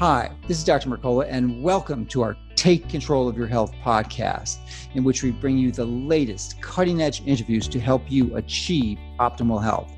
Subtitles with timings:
[0.00, 0.88] Hi, this is Dr.
[0.88, 4.56] Mercola, and welcome to our Take Control of Your Health podcast,
[4.94, 9.62] in which we bring you the latest cutting edge interviews to help you achieve optimal
[9.62, 9.92] health.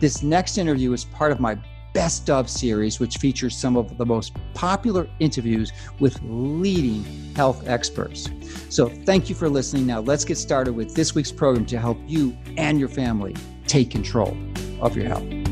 [0.00, 1.56] This next interview is part of my
[1.92, 7.04] Best of series, which features some of the most popular interviews with leading
[7.36, 8.28] health experts.
[8.70, 9.86] So, thank you for listening.
[9.86, 13.36] Now, let's get started with this week's program to help you and your family
[13.68, 14.36] take control
[14.80, 15.43] of your health.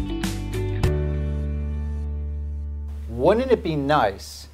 [3.22, 4.48] Wouldn't it be nice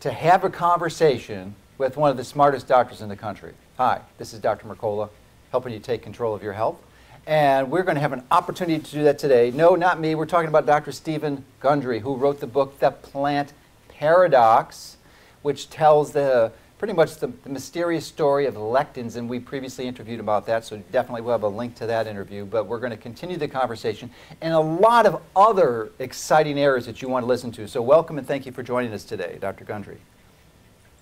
[0.00, 3.52] to have a conversation with one of the smartest doctors in the country?
[3.76, 4.66] Hi, this is Dr.
[4.66, 5.10] Mercola,
[5.52, 6.82] helping you take control of your health.
[7.24, 9.52] And we're going to have an opportunity to do that today.
[9.52, 10.16] No, not me.
[10.16, 10.90] We're talking about Dr.
[10.90, 13.52] Stephen Gundry, who wrote the book, The Plant
[13.86, 14.96] Paradox,
[15.42, 20.20] which tells the pretty much the, the, mysterious story of lectins, and we previously interviewed
[20.20, 22.44] about that, so definitely we'll have a link to that interview.
[22.44, 24.10] But we're going to continue the conversation
[24.40, 27.66] and a lot of other exciting areas that you want to listen to.
[27.66, 29.64] So welcome and thank you for joining us today, Dr.
[29.64, 29.98] Gundry.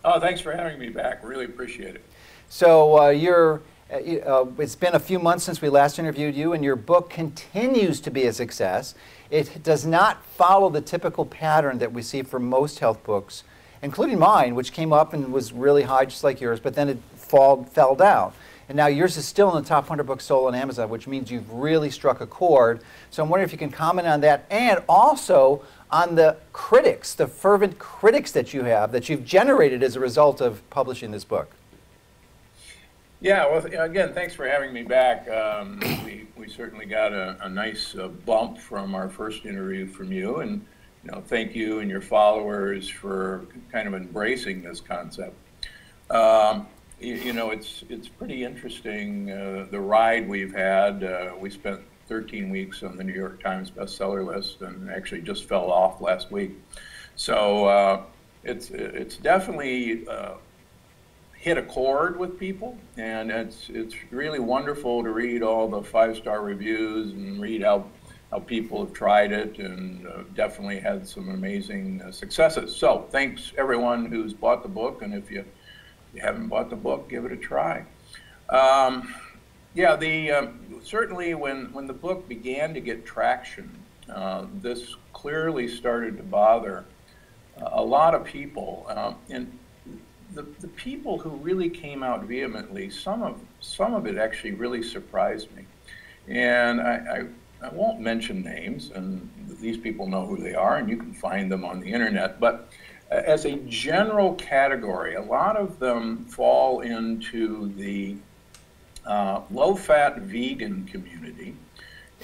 [0.03, 1.23] Oh, thanks for having me back.
[1.23, 2.05] Really appreciate it.
[2.49, 3.63] So uh, you're.
[3.89, 7.09] Uh, uh, it's been a few months since we last interviewed you, and your book
[7.09, 8.97] continues to be a success.
[9.31, 13.45] It does not follow the typical pattern that we see for most health books
[13.87, 16.99] including mine, which came up and was really high, just like yours, but then it
[17.15, 18.33] fall, fell down.
[18.69, 21.31] And now yours is still in the top 100 books sold on Amazon, which means
[21.31, 22.81] you've really struck a chord.
[23.11, 27.29] So I'm wondering if you can comment on that and also on the critics, the
[27.29, 31.53] fervent critics that you have, that you've generated as a result of publishing this book.
[33.21, 35.29] Yeah, well, again, thanks for having me back.
[35.31, 40.11] Um, we, we certainly got a, a nice uh, bump from our first interview from
[40.11, 40.67] you, and
[41.07, 45.37] you know, thank you and your followers for kind of embracing this concept.
[46.11, 46.67] Um,
[46.99, 51.05] you, you, know, it's it's pretty interesting uh, the ride we've had.
[51.05, 55.45] Uh, we spent 13 weeks on the New York Times bestseller list, and actually just
[55.45, 56.53] fell off last week.
[57.15, 58.03] So uh,
[58.43, 60.35] it's it's definitely uh,
[61.35, 66.17] hit a chord with people, and it's it's really wonderful to read all the five
[66.17, 67.85] star reviews and read how
[68.37, 72.77] how people have tried it and uh, definitely had some amazing uh, successes.
[72.77, 75.43] So thanks everyone who's bought the book, and if you,
[76.15, 77.85] you haven't bought the book, give it a try.
[78.51, 79.15] Um,
[79.75, 83.71] yeah, the um, certainly when when the book began to get traction,
[84.13, 86.85] uh, this clearly started to bother
[87.61, 89.59] uh, a lot of people, um, and
[90.35, 94.83] the, the people who really came out vehemently, some of some of it actually really
[94.83, 95.65] surprised me,
[96.29, 97.27] and I
[97.63, 99.29] I won't mention names, and
[99.61, 102.39] these people know who they are, and you can find them on the internet.
[102.39, 102.69] But
[103.11, 108.17] uh, as a general category, a lot of them fall into the
[109.07, 111.55] uh, low fat vegan community.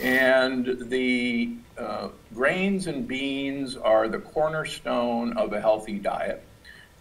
[0.01, 6.43] And the uh, grains and beans are the cornerstone of a healthy diet.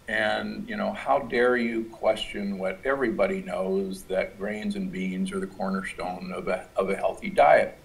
[0.08, 5.40] And, you know, how dare you question what everybody knows that grains and beans are
[5.40, 7.78] the cornerstone of a, of a healthy diet?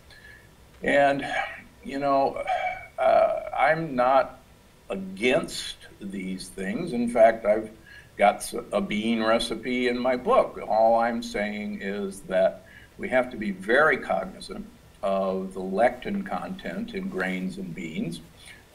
[0.83, 1.25] And,
[1.83, 2.43] you know,
[2.99, 4.39] uh, I'm not
[4.89, 6.93] against these things.
[6.93, 7.71] In fact, I've
[8.17, 10.59] got a bean recipe in my book.
[10.67, 12.65] All I'm saying is that
[12.97, 14.65] we have to be very cognizant
[15.03, 18.21] of the lectin content in grains and beans.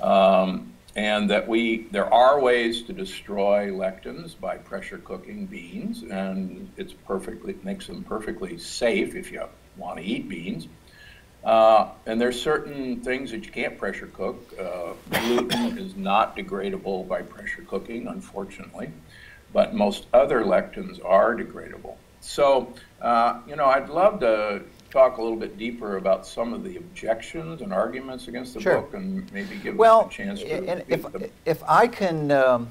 [0.00, 6.70] Um, and that we there are ways to destroy lectins by pressure cooking beans and
[6.76, 9.42] it's perfectly it makes them perfectly safe if you
[9.76, 10.68] want to eat beans
[11.44, 14.52] uh, and there's certain things that you can't pressure cook.
[14.58, 18.90] Uh, gluten is not degradable by pressure cooking, unfortunately,
[19.52, 21.96] but most other lectins are degradable.
[22.20, 26.62] So, uh, you know, I'd love to talk a little bit deeper about some of
[26.62, 28.82] the objections and arguments against the sure.
[28.82, 30.68] book, and maybe give well, us a chance to.
[30.68, 31.24] And if them.
[31.44, 32.30] if I can.
[32.30, 32.70] Um,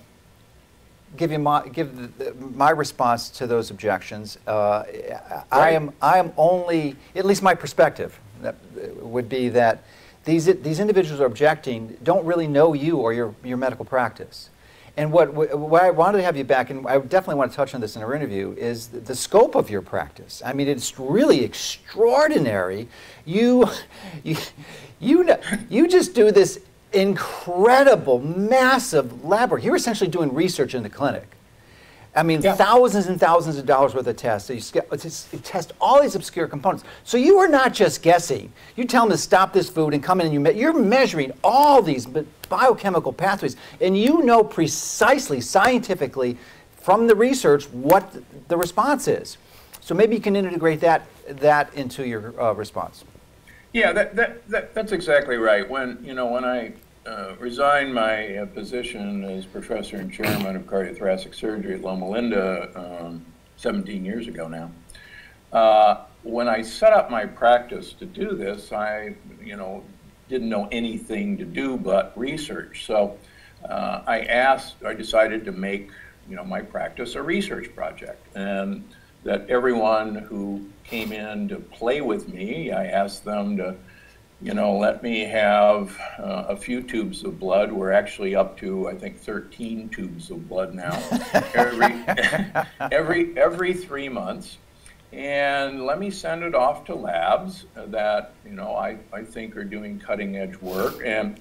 [1.17, 4.37] give you my give the, my response to those objections.
[4.47, 5.43] Uh, right.
[5.51, 8.53] I am I am only at least my perspective Uh,
[9.01, 9.83] would be that
[10.25, 14.49] these, these individuals are objecting don't really know you or your, your medical practice.
[14.97, 17.73] And what, what I wanted to have you back, and I definitely want to touch
[17.73, 20.41] on this in our interview, is the, the scope of your practice.
[20.45, 22.87] I mean, it's really extraordinary.
[23.25, 23.67] You,
[24.23, 24.35] you,
[24.99, 25.39] you, know,
[25.69, 26.59] you just do this
[26.93, 29.63] incredible, massive lab work.
[29.63, 31.27] You're essentially doing research in the clinic.
[32.13, 32.55] I mean, yeah.
[32.55, 34.47] thousands and thousands of dollars worth of tests.
[34.47, 36.83] So you, test all these obscure components.
[37.05, 38.51] So you are not just guessing.
[38.75, 41.31] You tell them to stop this food and come in and you me- you're measuring
[41.41, 42.05] all these
[42.49, 46.37] biochemical pathways, and you know precisely, scientifically,
[46.75, 48.13] from the research, what
[48.49, 49.37] the response is.
[49.79, 53.05] So maybe you can integrate that that into your uh, response.
[53.71, 55.69] Yeah, that, that, that, that's exactly right.
[55.69, 56.73] When you know when I
[57.05, 62.69] uh, resigned my uh, position as professor and chairman of cardiothoracic surgery at Loma Linda
[62.75, 63.25] um,
[63.57, 64.71] 17 years ago now.
[65.51, 69.83] Uh, when I set up my practice to do this, I, you know,
[70.29, 72.85] didn't know anything to do but research.
[72.85, 73.17] So
[73.67, 75.89] uh, I asked, I decided to make,
[76.29, 78.87] you know, my practice a research project, and
[79.23, 83.75] that everyone who came in to play with me, I asked them to
[84.41, 87.71] you know, let me have uh, a few tubes of blood.
[87.71, 90.97] We're actually up to, I think, 13 tubes of blood now,
[91.53, 92.03] every,
[92.91, 94.57] every, every three months.
[95.13, 99.63] And let me send it off to labs that, you know, I, I think are
[99.63, 101.01] doing cutting edge work.
[101.05, 101.39] And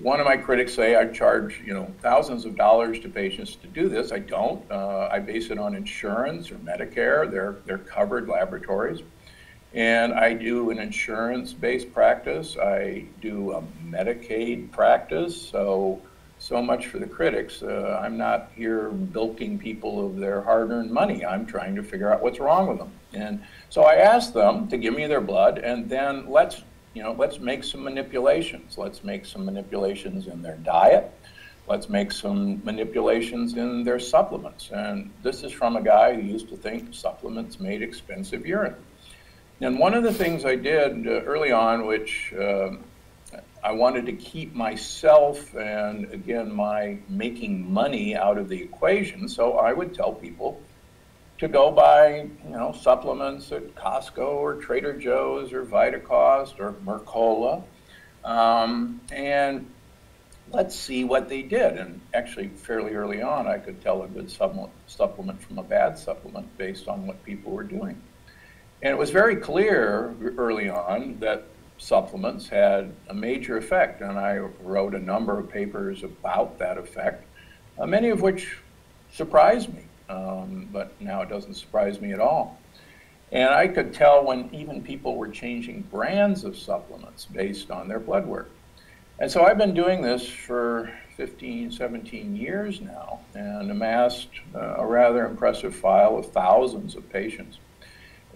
[0.00, 3.68] one of my critics say I charge, you know, thousands of dollars to patients to
[3.68, 4.12] do this.
[4.12, 4.68] I don't.
[4.70, 7.30] Uh, I base it on insurance or Medicare.
[7.30, 9.00] They're, they're covered laboratories.
[9.74, 12.56] And I do an insurance based practice.
[12.58, 15.40] I do a Medicaid practice.
[15.40, 16.00] So,
[16.38, 17.62] so much for the critics.
[17.62, 21.24] Uh, I'm not here bilking people of their hard earned money.
[21.24, 22.92] I'm trying to figure out what's wrong with them.
[23.14, 27.12] And so I asked them to give me their blood and then let's, you know,
[27.12, 28.76] let's make some manipulations.
[28.76, 31.10] Let's make some manipulations in their diet.
[31.66, 34.70] Let's make some manipulations in their supplements.
[34.70, 38.74] And this is from a guy who used to think supplements made expensive urine.
[39.62, 42.70] And one of the things I did uh, early on, which uh,
[43.62, 49.58] I wanted to keep myself and again my making money out of the equation, so
[49.58, 50.60] I would tell people
[51.38, 57.62] to go buy, you know, supplements at Costco or Trader Joe's or Vitacost or Mercola,
[58.24, 59.70] um, and
[60.50, 61.78] let's see what they did.
[61.78, 66.58] And actually, fairly early on, I could tell a good supplement from a bad supplement
[66.58, 68.02] based on what people were doing.
[68.82, 71.44] And it was very clear early on that
[71.78, 77.24] supplements had a major effect, and I wrote a number of papers about that effect,
[77.78, 78.58] uh, many of which
[79.12, 82.58] surprised me, um, but now it doesn't surprise me at all.
[83.30, 88.00] And I could tell when even people were changing brands of supplements based on their
[88.00, 88.50] blood work.
[89.20, 94.86] And so I've been doing this for 15, 17 years now and amassed uh, a
[94.86, 97.58] rather impressive file of thousands of patients.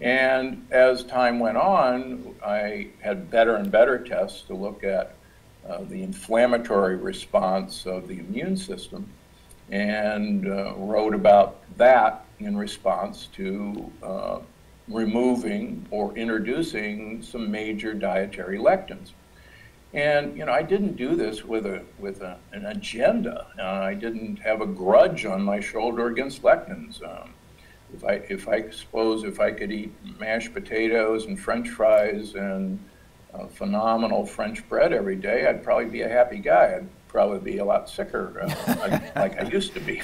[0.01, 5.15] And as time went on, I had better and better tests to look at
[5.67, 9.09] uh, the inflammatory response of the immune system
[9.69, 14.39] and uh, wrote about that in response to uh,
[14.87, 19.11] removing or introducing some major dietary lectins.
[19.93, 23.47] And you know, I didn't do this with a with a, an agenda.
[23.57, 27.01] Uh, I didn't have a grudge on my shoulder against lectins.
[27.03, 27.31] Um,
[27.93, 32.79] if I, if I suppose if I could eat mashed potatoes and French fries and
[33.33, 36.75] uh, phenomenal French bread every day, I'd probably be a happy guy.
[36.77, 40.01] I'd probably be a lot sicker, uh, like I used to be.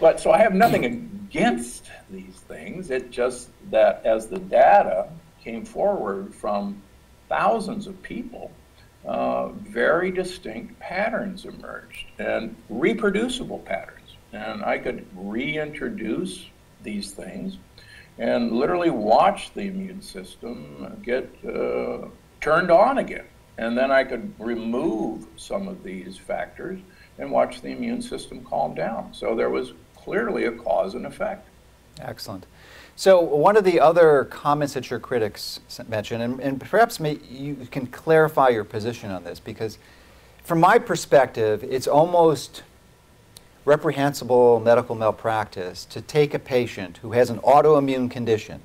[0.00, 2.90] but so I have nothing against these things.
[2.90, 5.08] It just that as the data
[5.42, 6.82] came forward from
[7.28, 8.50] thousands of people,
[9.04, 14.16] uh, very distinct patterns emerged and reproducible patterns.
[14.32, 16.46] And I could reintroduce
[16.84, 17.58] these things
[18.18, 22.06] and literally watch the immune system get uh,
[22.40, 23.24] turned on again.
[23.58, 26.80] And then I could remove some of these factors
[27.18, 29.12] and watch the immune system calm down.
[29.12, 31.48] So there was clearly a cause and effect.
[32.00, 32.46] Excellent.
[32.96, 37.66] So one of the other comments that your critics mentioned, and, and perhaps may, you
[37.70, 39.78] can clarify your position on this, because
[40.44, 42.62] from my perspective, it's almost
[43.64, 48.60] reprehensible medical malpractice to take a patient who has an autoimmune condition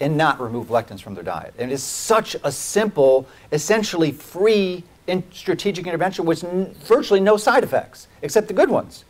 [0.00, 1.54] and not remove lectins from their diet.
[1.58, 6.42] And it's such a simple, essentially free in strategic intervention with
[6.84, 9.04] virtually no side effects, except the good ones.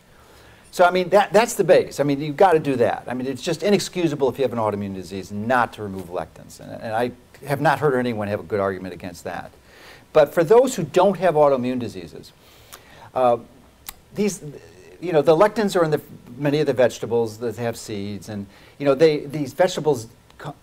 [0.70, 2.00] So, I mean, that, that's the base.
[2.00, 3.04] I mean, you've got to do that.
[3.06, 6.60] I mean, it's just inexcusable if you have an autoimmune disease not to remove lectins.
[6.60, 7.12] And, and I
[7.46, 9.50] have not heard anyone have a good argument against that.
[10.12, 12.32] But for those who don't have autoimmune diseases,
[13.14, 13.38] uh,
[14.14, 14.42] these,
[15.02, 16.00] you know, the lectins are in the,
[16.38, 18.46] many of the vegetables that have seeds, and
[18.78, 20.06] you know, they, these vegetables,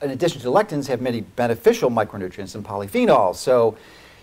[0.02, 3.36] in addition to lectins, have many beneficial micronutrients and polyphenols.
[3.36, 3.78] So,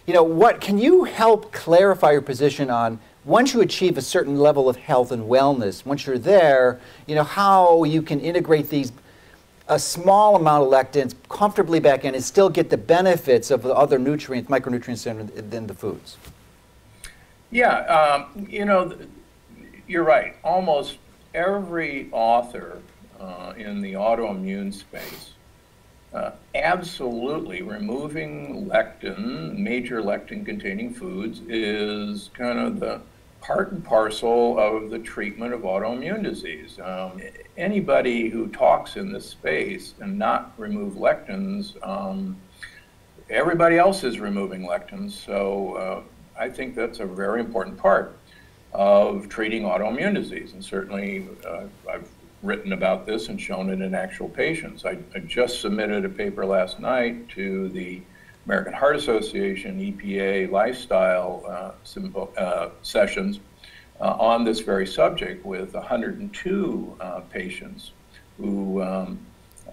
[0.07, 4.39] you know, what can you help clarify your position on once you achieve a certain
[4.39, 8.93] level of health and wellness, once you're there, you know, how you can integrate these
[9.69, 13.75] a small amount of lectins comfortably back in and still get the benefits of the
[13.75, 16.17] other nutrients, micronutrients in, in the foods?
[17.51, 18.97] Yeah, um, you know,
[19.87, 20.37] you're right.
[20.43, 20.99] Almost
[21.35, 22.81] every author
[23.21, 25.31] uh, in the autoimmune space
[26.17, 33.01] uh, absolutely removing lectin, major lectin containing foods, is kind of the
[33.43, 36.79] part and parcel of the treatment of autoimmune disease.
[36.83, 37.21] Um,
[37.59, 42.37] anybody who talks in this space and not remove lectins, um,
[43.29, 45.13] everybody else is removing lectins.
[45.13, 46.03] So uh,
[46.41, 48.17] I think that's a very important part
[48.77, 50.53] of treating autoimmune disease.
[50.53, 52.09] And certainly, uh, I've
[52.43, 54.85] written about this and shown it in actual patients.
[54.85, 58.03] I, I, just submitted a paper last night to the
[58.45, 63.41] American Heart Association EPA lifestyle uh, uh, sessions
[63.99, 67.93] uh, on this very subject with 102 uh, patients
[68.37, 69.19] who um,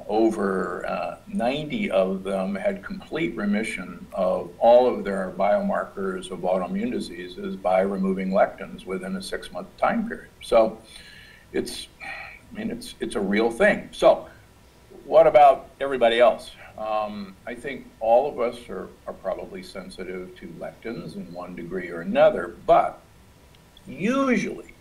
[0.08, 6.92] over uh, 90 of them had complete remission of all of their biomarkers of autoimmune
[6.92, 10.30] diseases by removing lectins within a six month time period.
[10.42, 10.78] So
[11.52, 13.90] it's, I mean, it's, it's a real thing.
[13.92, 14.28] So,
[15.06, 16.52] what about everybody else?
[16.78, 21.90] Um, I think all of us are, are probably sensitive to lectins in one degree
[21.90, 23.00] or another, but
[23.86, 24.73] usually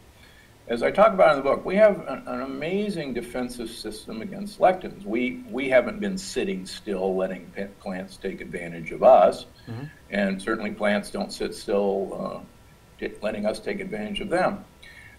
[0.73, 4.59] as I talk about in the book, we have an, an, amazing defensive system against
[4.59, 5.05] lectins.
[5.05, 9.85] We, we haven't been sitting still letting plants take advantage of us, mm-hmm.
[10.09, 12.43] and certainly plants don't sit still
[13.03, 14.65] uh, letting us take advantage of them.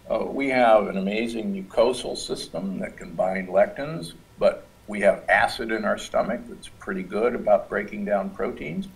[0.09, 5.71] Uh, we have an amazing mucosal system that can bind lectins, but we have acid
[5.71, 8.87] in our stomach that's pretty good about breaking down proteins.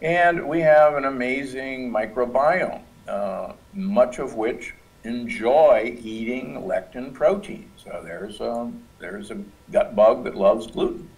[0.00, 4.74] And we have an amazing microbiome, uh, much of which
[5.04, 7.70] enjoy eating lectin protein.
[7.76, 11.08] So there's a, there's a gut bug that loves gluten.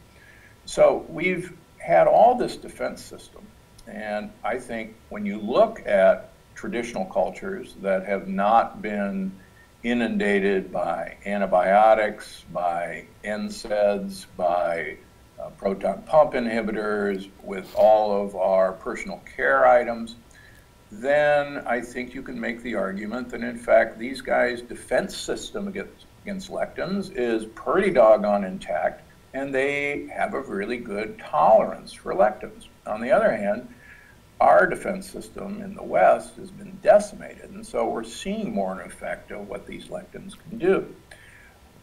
[0.64, 3.42] So we've had all this defense system.
[3.86, 9.32] And I think when you look at traditional cultures that have not been
[9.82, 14.98] inundated by antibiotics, by NSAIDs, by
[15.40, 20.16] uh, proton pump inhibitors, with all of our personal care items,
[20.92, 25.68] then I think you can make the argument that in fact these guys' defense system
[25.68, 32.14] against, against lectins is pretty doggone intact and they have a really good tolerance for
[32.14, 32.66] lectins.
[32.86, 33.68] On the other hand,
[34.40, 38.86] our defense system in the West has been decimated, and so we're seeing more an
[38.86, 40.94] effect of what these lectins can do.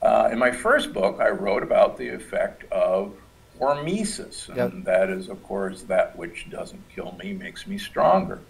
[0.01, 3.13] Uh, in my first book, I wrote about the effect of
[3.59, 4.71] hormesis, and yep.
[4.85, 8.41] that is, of course, that which doesn't kill me makes me stronger.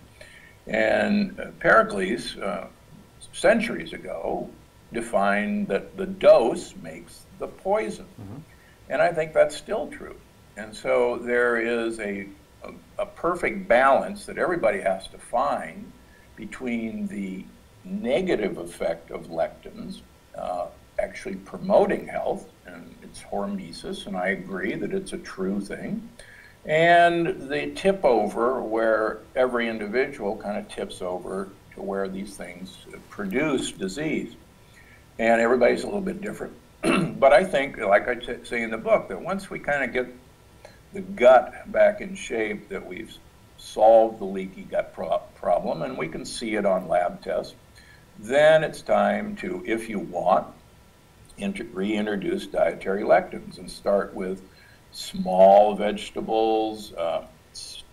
[0.68, 2.68] And Pericles, uh,
[3.32, 4.50] centuries ago,
[4.94, 8.06] defined that the dose makes the poison.
[8.20, 8.38] Mm-hmm.
[8.90, 10.16] And I think that's still true.
[10.56, 12.28] And so there is a,
[12.64, 15.92] a, a, perfect balance that everybody has to find
[16.36, 17.46] between the
[17.84, 20.02] negative effect of lectins
[20.38, 20.68] uh,
[21.00, 26.10] actually promoting health, and it's hormesis, and I agree that it's a true thing
[26.68, 32.78] and the tip over where every individual kind of tips over to where these things
[33.10, 34.36] produce disease.
[35.18, 36.54] And everybody's a little bit different.
[37.20, 40.14] but I think, like I say in the book, that once we kind of get
[40.94, 43.16] the gut back in shape, that we've
[43.58, 47.56] solved the leaky gut pro- problem, and we can see it on lab tests,
[48.20, 50.48] then it's time to, if you want,
[51.40, 54.42] reintroduce dietary lectins and start with
[54.92, 57.26] small vegetables, uh,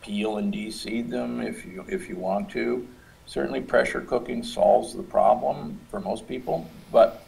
[0.03, 2.87] peel and deseed them if you, if you want to.
[3.27, 7.25] Certainly pressure cooking solves the problem for most people, but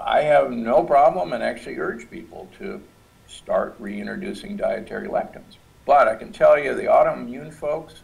[0.00, 2.80] I have no problem and actually urge people to
[3.28, 5.56] start reintroducing dietary lectins.
[5.84, 8.02] But I can tell you the autoimmune folks,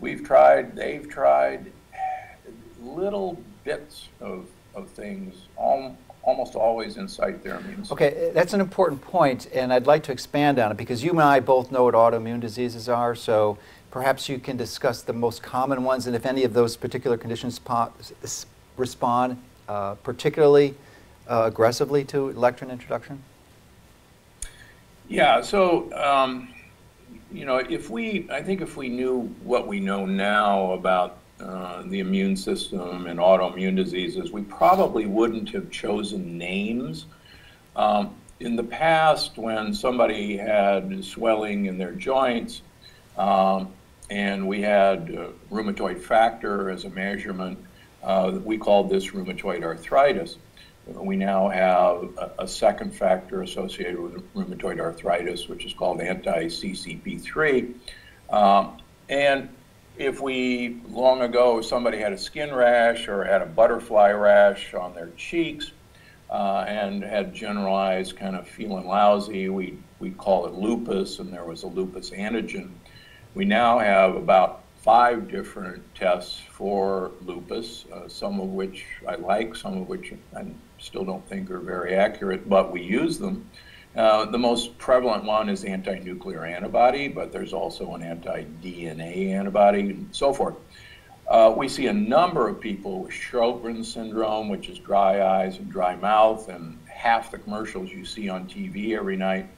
[0.00, 1.72] we've tried, they've tried
[2.82, 7.94] little bits of, of things, all, almost always incite their immune system.
[7.94, 11.22] Okay, that's an important point, and I'd like to expand on it because you and
[11.22, 13.56] I both know what autoimmune diseases are, so
[13.90, 17.60] perhaps you can discuss the most common ones and if any of those particular conditions
[18.76, 20.74] respond uh, particularly
[21.28, 23.22] uh, aggressively to lectin introduction?
[25.08, 26.52] Yeah, so um,
[27.32, 31.82] you know, if we, I think if we knew what we know now about uh,
[31.86, 37.06] the immune system and autoimmune diseases, we probably wouldn't have chosen names.
[37.74, 42.62] Um, in the past, when somebody had swelling in their joints,
[43.18, 43.72] um,
[44.08, 47.58] and we had uh, rheumatoid factor as a measurement,
[48.02, 50.38] uh, we called this rheumatoid arthritis.
[50.86, 57.74] We now have a, a second factor associated with rheumatoid arthritis, which is called anti-CCP3.
[58.30, 58.78] Um,
[59.08, 59.48] and
[59.98, 64.94] if we long ago somebody had a skin rash or had a butterfly rash on
[64.94, 65.72] their cheeks
[66.30, 71.44] uh, and had generalized kind of feeling lousy, we we call it lupus, and there
[71.44, 72.70] was a lupus antigen.
[73.34, 79.56] We now have about five different tests for lupus, uh, some of which I like,
[79.56, 80.46] some of which I
[80.78, 83.48] still don't think are very accurate, but we use them.
[83.96, 90.08] Uh, the most prevalent one is anti-nuclear antibody, but there's also an anti-DNA antibody and
[90.12, 90.54] so forth.
[91.28, 95.72] Uh, we see a number of people with Sjogren's syndrome, which is dry eyes and
[95.72, 99.48] dry mouth, and half the commercials you see on TV every night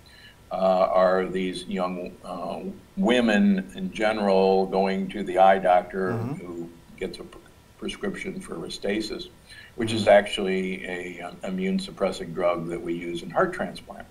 [0.53, 2.61] uh, are these young uh,
[2.97, 6.35] women in general going to the eye doctor mm-hmm.
[6.35, 7.39] who gets a pr-
[7.77, 9.29] prescription for Restasis,
[9.75, 9.99] which mm-hmm.
[9.99, 14.07] is actually a um, immune suppressing drug that we use in heart transplant.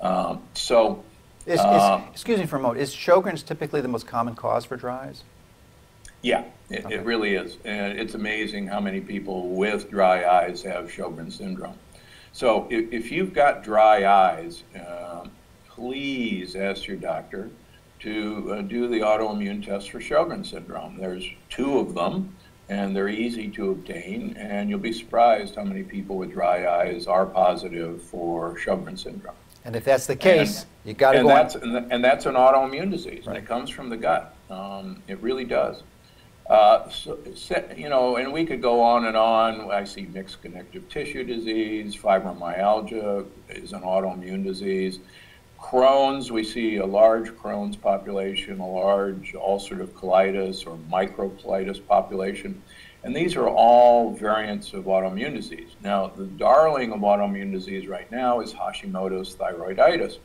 [0.00, 1.04] Um, so,
[1.46, 2.80] is, is, uh, excuse me for a moment.
[2.80, 5.24] Is Sjogren's typically the most common cause for dry eyes?
[6.22, 6.94] Yeah, it, okay.
[6.96, 11.78] it really is, and it's amazing how many people with dry eyes have Sjogren's syndrome.
[12.32, 15.26] So, if, if you've got dry eyes, uh,
[15.68, 17.50] please ask your doctor
[18.00, 20.98] to uh, do the autoimmune test for Sjogren's syndrome.
[20.98, 22.34] There's two of them,
[22.68, 27.06] and they're easy to obtain, and you'll be surprised how many people with dry eyes
[27.06, 29.36] are positive for Sjogren's syndrome.
[29.66, 31.28] And if that's the case, and, you got to go.
[31.28, 33.36] That's, and, and, that's an autoimmune disease, right.
[33.36, 34.36] and it comes from the gut.
[34.48, 35.82] Um, it really does.
[36.48, 37.18] Uh, so,
[37.76, 39.68] you know, and we could go on and on.
[39.72, 45.00] I see mixed connective tissue disease, fibromyalgia is an autoimmune disease.
[45.60, 52.62] Crohn's, we see a large Crohn's population, a large ulcerative colitis or microcolitis population.
[53.06, 55.76] And these are all variants of autoimmune disease.
[55.80, 60.18] Now, the darling of autoimmune disease right now is Hashimoto's thyroiditis.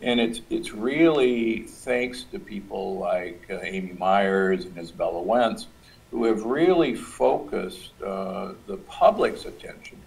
[0.00, 5.66] And it's, it's really thanks to people like uh, Amy Myers and Izabella Wentz,
[6.10, 9.98] who have really focused uh, the public's attention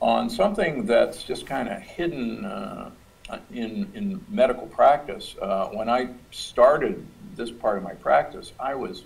[0.00, 2.90] on something that's just kind of hidden uh,
[3.52, 5.36] in, in medical practice.
[5.40, 7.06] Uh, when I started
[7.36, 9.04] this part of my practice, I was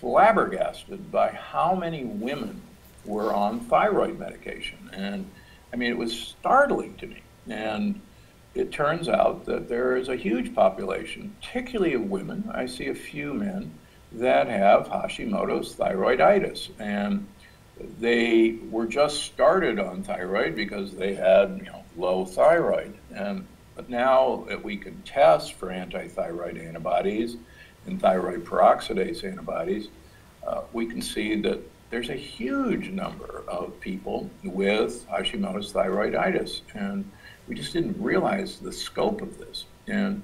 [0.00, 2.60] flabbergasted by how many women
[3.04, 4.78] were on thyroid medication.
[4.92, 5.28] And
[5.72, 7.22] I mean, it was startling to me.
[7.48, 8.00] And
[8.54, 12.94] it turns out that there is a huge population, particularly of women, I see a
[12.94, 13.72] few men,
[14.12, 16.70] that have Hashimoto's thyroiditis.
[16.78, 17.26] And
[18.00, 22.94] they were just started on thyroid because they had you know, low thyroid.
[23.14, 27.36] And, but now that we can test for antithyroid antibodies
[27.88, 29.88] and thyroid peroxidase antibodies,
[30.46, 36.60] uh, we can see that there's a huge number of people with Hashimoto's thyroiditis.
[36.74, 37.10] And
[37.46, 39.64] we just didn't realize the scope of this.
[39.86, 40.22] And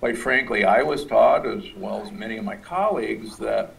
[0.00, 3.74] quite frankly, I was taught, as well as many of my colleagues, that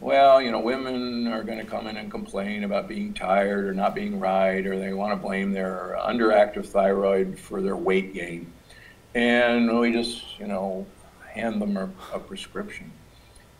[0.00, 3.74] well, you know, women are going to come in and complain about being tired or
[3.74, 8.52] not being right, or they want to blame their underactive thyroid for their weight gain.
[9.14, 10.86] And we just, you know,
[11.32, 12.92] hand them a, a prescription.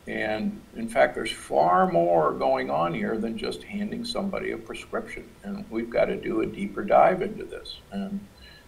[0.08, 5.28] And in fact, there's far more going on here than just handing somebody a prescription.
[5.42, 7.80] And we've got to do a deeper dive into this.
[7.92, 8.18] And,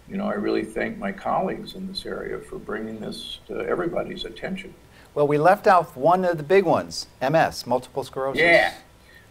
[0.07, 4.27] you know, I really thank my colleagues in this area for bringing this to everybody's
[4.27, 4.75] attention.
[5.15, 8.43] Well, we left out one of the big ones, MS, multiple sclerosis.
[8.43, 8.75] Yeah,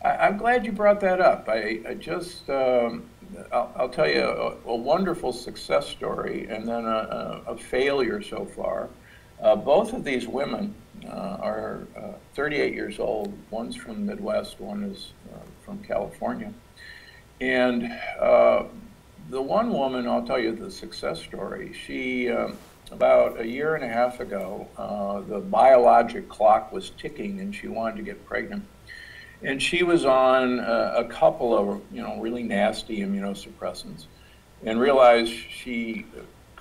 [0.04, 1.48] I, am glad you brought that up.
[1.48, 3.10] I, I just, um,
[3.52, 8.22] I'll, I'll, tell you a, a, wonderful success story and then a, a, a failure
[8.22, 8.90] so far.
[9.42, 10.74] Uh, both of these women
[11.06, 13.34] uh, are uh, 38 years old.
[13.52, 16.54] One's from the Midwest, one is uh, from California.
[17.42, 17.84] And
[19.30, 21.72] the one woman, I'll tell you the success story.
[21.72, 22.30] She,
[22.92, 27.68] about a year and a half ago, uh, the biologic clock was ticking and she
[27.68, 28.66] wanted to get pregnant.
[29.42, 34.08] And she was on uh, a couple of, you know, really nasty immunosuppressants
[34.66, 36.06] and realized she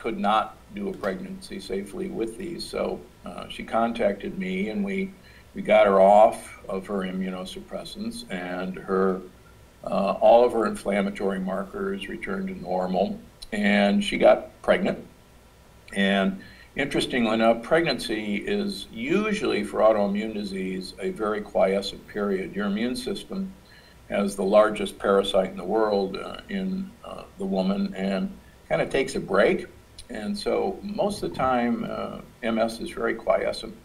[0.00, 2.64] could not do a pregnancy safely with these.
[2.64, 5.12] So uh, she contacted me and we,
[5.54, 9.20] we got her off of her immunosuppressants and her,
[9.84, 13.18] uh, all of her inflammatory markers returned to normal
[13.52, 15.04] and she got pregnant
[15.94, 16.40] and
[16.76, 22.54] interestingly enough, pregnancy is usually for autoimmune disease a very quiescent period.
[22.54, 23.52] Your immune system
[24.08, 28.32] has the largest parasite in the world uh, in uh, the woman and
[28.68, 29.66] kind of takes a break.
[30.10, 33.76] And so most of the time, uh, MS is very quiescent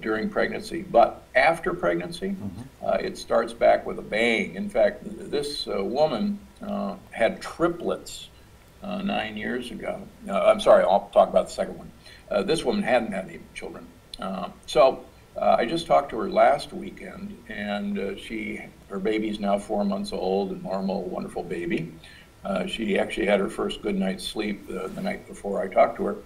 [0.00, 0.82] during pregnancy.
[0.82, 3.04] But after pregnancy, mm-hmm.
[3.04, 4.54] it starts back with a bang.
[4.54, 8.28] In fact, this uh, woman uh, had triplets
[8.82, 10.00] uh, nine years ago.
[10.28, 11.90] Uh, I'm sorry, I'll talk about the second one.
[12.30, 13.86] Uh, this woman hadn't had any children.
[14.18, 15.04] Uh, so
[15.36, 19.84] uh, I just talked to her last weekend, and uh, she, her baby's now four
[19.84, 21.92] months old, a normal, wonderful baby.
[22.44, 25.96] Uh, she actually had her first good night's sleep the, the night before I talked
[25.96, 26.16] to her.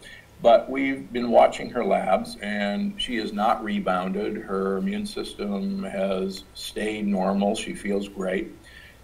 [0.42, 4.36] But we've been watching her labs, and she has not rebounded.
[4.36, 7.54] Her immune system has stayed normal.
[7.54, 8.50] She feels great.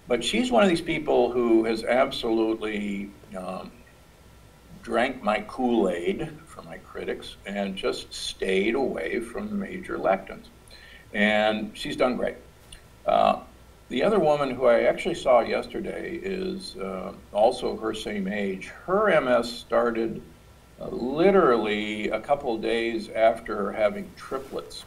[0.08, 3.70] But she's one of these people who has absolutely um,
[4.82, 10.46] drank my Kool Aid, for my critics, and just stayed away from major lectins.
[11.12, 12.36] And she's done great.
[13.06, 13.42] Uh,
[13.88, 18.66] the other woman who I actually saw yesterday is uh, also her same age.
[18.86, 20.20] Her MS started
[20.80, 24.84] uh, literally a couple of days after having triplets.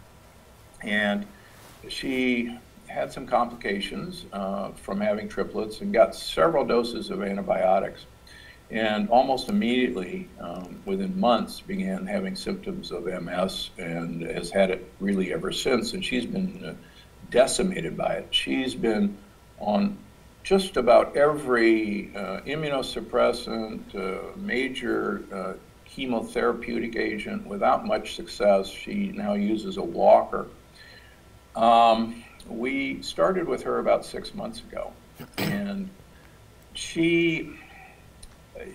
[0.83, 1.25] And
[1.89, 2.55] she
[2.87, 8.05] had some complications uh, from having triplets and got several doses of antibiotics.
[8.69, 14.89] And almost immediately, um, within months, began having symptoms of MS and has had it
[14.99, 15.93] really ever since.
[15.93, 16.73] And she's been uh,
[17.31, 18.27] decimated by it.
[18.29, 19.17] She's been
[19.59, 19.97] on
[20.43, 25.53] just about every uh, immunosuppressant, uh, major uh,
[25.89, 28.69] chemotherapeutic agent without much success.
[28.69, 30.47] She now uses a walker.
[31.55, 34.93] Um, we started with her about six months ago,
[35.37, 35.89] and
[36.73, 37.51] she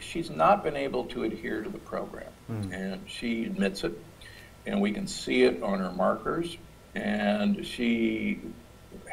[0.01, 2.73] she's not been able to adhere to the program, mm.
[2.73, 3.99] and she admits it,
[4.67, 6.57] and we can see it on her markers.
[6.97, 8.41] And she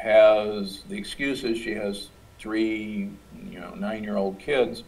[0.02, 1.58] has the excuses.
[1.58, 3.10] She has three,
[3.50, 4.84] you know, nine-year-old kids,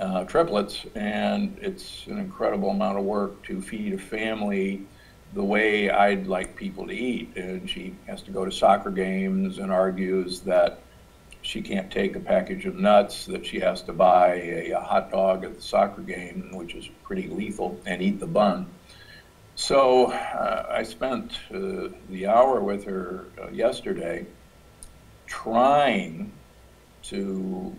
[0.00, 4.82] uh, triplets, and it's an incredible amount of work to feed a family
[5.34, 7.36] the way I'd like people to eat.
[7.36, 10.80] And she has to go to soccer games and argues that
[11.42, 15.10] she can't take a package of nuts, that she has to buy a, a hot
[15.10, 18.66] dog at the soccer game, which is pretty lethal, and eat the bun.
[19.62, 24.26] So uh, I spent uh, the hour with her uh, yesterday
[25.26, 26.32] trying
[27.04, 27.72] to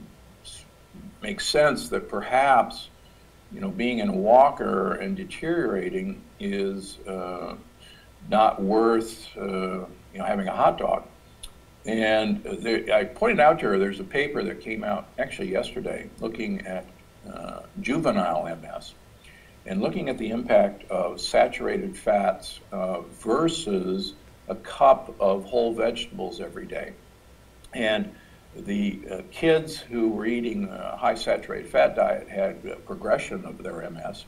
[1.22, 2.88] make sense that perhaps
[3.52, 7.56] you know, being in a walker and deteriorating is uh,
[8.30, 11.04] not worth, uh, you know, having a hot dog.
[11.86, 16.10] And there, I pointed out to her there's a paper that came out actually yesterday
[16.22, 16.86] looking at
[17.30, 18.94] uh, juvenile MS
[19.66, 24.14] and looking at the impact of saturated fats uh, versus
[24.48, 26.94] a cup of whole vegetables every day.
[27.74, 28.14] And
[28.56, 33.90] the uh, kids who were eating a high saturated fat diet had progression of their
[33.90, 34.26] MS.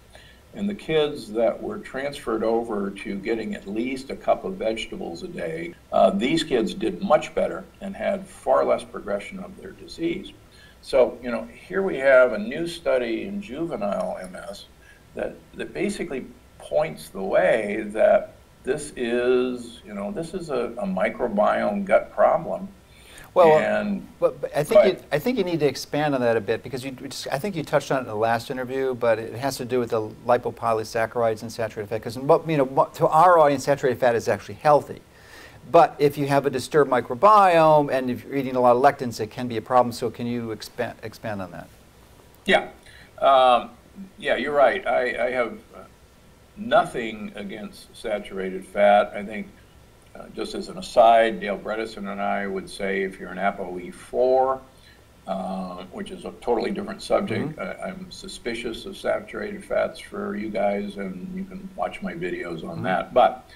[0.56, 5.21] And the kids that were transferred over to getting at least a cup of vegetables
[5.21, 9.71] a day, uh, these kids did much better and had far less progression of their
[9.71, 10.32] disease.
[10.82, 14.65] So, you know, here we have a new study in juvenile MS
[15.15, 16.25] that, that basically
[16.60, 22.67] points the way that this is, you know, this is a, a microbiome gut problem
[23.36, 26.38] well, and, but, but I think you, I think you need to expand on that
[26.38, 28.95] a bit because you just, I think you touched on it in the last interview,
[28.95, 31.97] but it has to do with the lipopolysaccharides and saturated fat.
[31.97, 35.01] Because you know, to our audience, saturated fat is actually healthy.
[35.69, 39.19] But if you have a disturbed microbiome and if you're eating a lot of lectins,
[39.19, 39.91] it can be a problem.
[39.91, 41.67] So can you expand expand on that?
[42.45, 42.69] Yeah,
[43.19, 43.71] um,
[44.17, 44.86] yeah, you're right.
[44.86, 45.60] I, I have
[46.58, 49.12] nothing against saturated fat.
[49.15, 49.47] I think
[50.15, 54.60] uh, just as an aside, Dale Bredesen and I would say if you're an ApoE4,
[55.27, 57.84] uh, which is a totally different subject, mm-hmm.
[57.84, 62.63] I, am suspicious of saturated fats for you guys, and you can watch my videos
[62.63, 62.84] on mm-hmm.
[62.84, 63.13] that.
[63.13, 63.49] But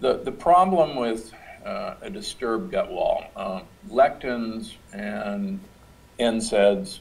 [0.00, 1.32] the, the problem with
[1.66, 5.60] uh, a disturbed gut wall, uh, lectins and
[6.18, 7.00] NSAIDs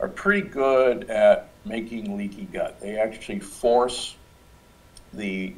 [0.00, 2.80] are pretty good at making leaky gut.
[2.80, 4.16] They actually force
[5.12, 5.54] the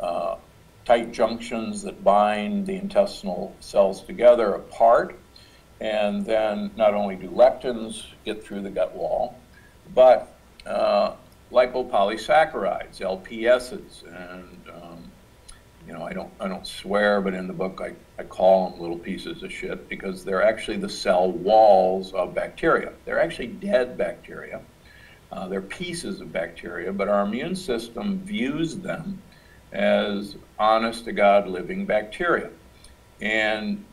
[0.00, 0.36] uh,
[0.84, 5.18] tight junctions that bind the intestinal cells together apart.
[5.80, 9.38] And then not only do lectins get through the gut wall,
[9.94, 10.34] but
[10.66, 11.12] uh,
[11.52, 15.10] lipopolysaccharides, LPSs, and um,
[15.86, 18.80] you know I don't I don't swear, but in the book I, I call them
[18.80, 22.92] little pieces of shit because they're actually the cell walls of bacteria.
[23.04, 24.60] They're actually dead bacteria.
[25.30, 29.20] Uh, they're pieces of bacteria, but our immune system views them
[29.72, 32.50] as honest to God living bacteria.
[33.20, 33.84] And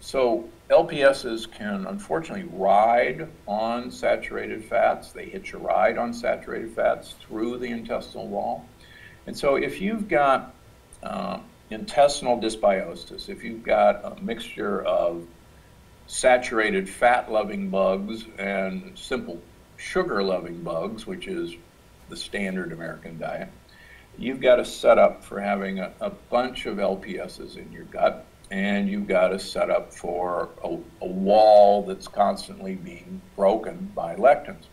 [0.00, 5.12] so LPSs can unfortunately ride on saturated fats.
[5.12, 8.66] They hitch a ride on saturated fats through the intestinal wall.
[9.26, 10.54] And so if you've got
[11.02, 15.26] uh, intestinal dysbiosis, if you've got a mixture of
[16.06, 19.40] saturated fat loving bugs and simple
[19.76, 21.54] sugar loving bugs, which is
[22.08, 23.48] the standard American diet,
[24.18, 28.26] you've got a setup for having a, a bunch of LPSs in your gut.
[28.50, 34.14] and you've got to set up for a, a wall that's constantly being broken by
[34.16, 34.66] lectins.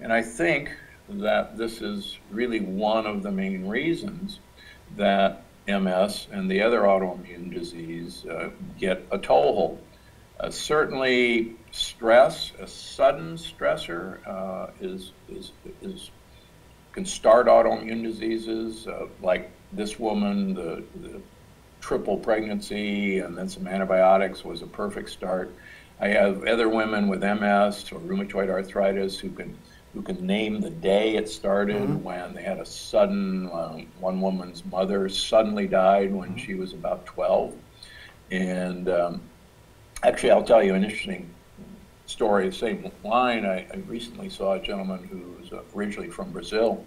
[0.00, 0.70] And I think
[1.08, 4.40] that this is really one of the main reasons
[4.96, 9.80] that MS and the other autoimmune disease uh, get a toehold.
[10.38, 16.10] Uh, certainly, stress, a sudden stressor, uh, is, is, is,
[16.92, 21.20] can start autoimmune diseases uh, like this woman, the, the
[21.80, 25.54] triple pregnancy and then some antibiotics was a perfect start.
[26.00, 29.56] I have other women with MS or rheumatoid arthritis who can
[29.94, 32.02] who can name the day it started mm-hmm.
[32.02, 36.38] when they had a sudden um, one woman's mother suddenly died when mm-hmm.
[36.38, 37.54] she was about 12
[38.30, 39.22] and um,
[40.02, 41.30] actually i'll tell you an interesting
[42.06, 46.84] story the same line I, I recently saw a gentleman who's originally from brazil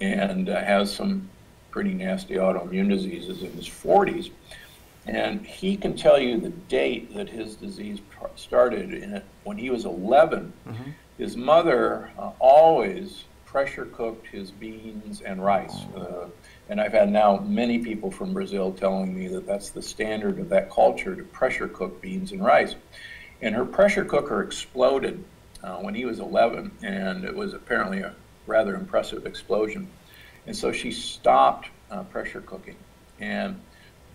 [0.00, 1.28] and uh, has some
[1.70, 4.30] pretty nasty autoimmune diseases in his 40s
[5.06, 8.00] and he can tell you the date that his disease
[8.36, 15.20] started in, when he was 11 mm-hmm his mother uh, always pressure cooked his beans
[15.20, 15.84] and rice.
[15.96, 16.28] Uh,
[16.68, 20.48] and I've had now many people from Brazil telling me that that's the standard of
[20.50, 22.76] that culture to pressure cook beans and rice.
[23.40, 25.22] And her pressure cooker exploded
[25.62, 28.14] uh, when he was 11, and it was apparently a
[28.46, 29.88] rather impressive explosion.
[30.46, 32.76] And so she stopped uh, pressure cooking.
[33.20, 33.60] And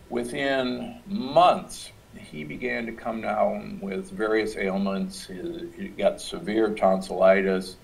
[0.09, 5.27] within months, he began to come down with various ailments.
[5.27, 7.77] He, got severe tonsillitis,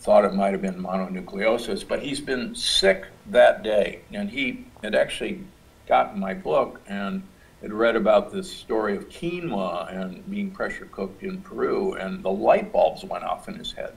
[0.00, 4.00] thought it might have been mononucleosis, but he's been sick that day.
[4.12, 5.40] And he had actually
[5.86, 7.22] gotten my book and
[7.64, 12.30] had read about this story of quinoa and being pressure cooked in Peru, and the
[12.30, 13.94] light bulbs went off in his head.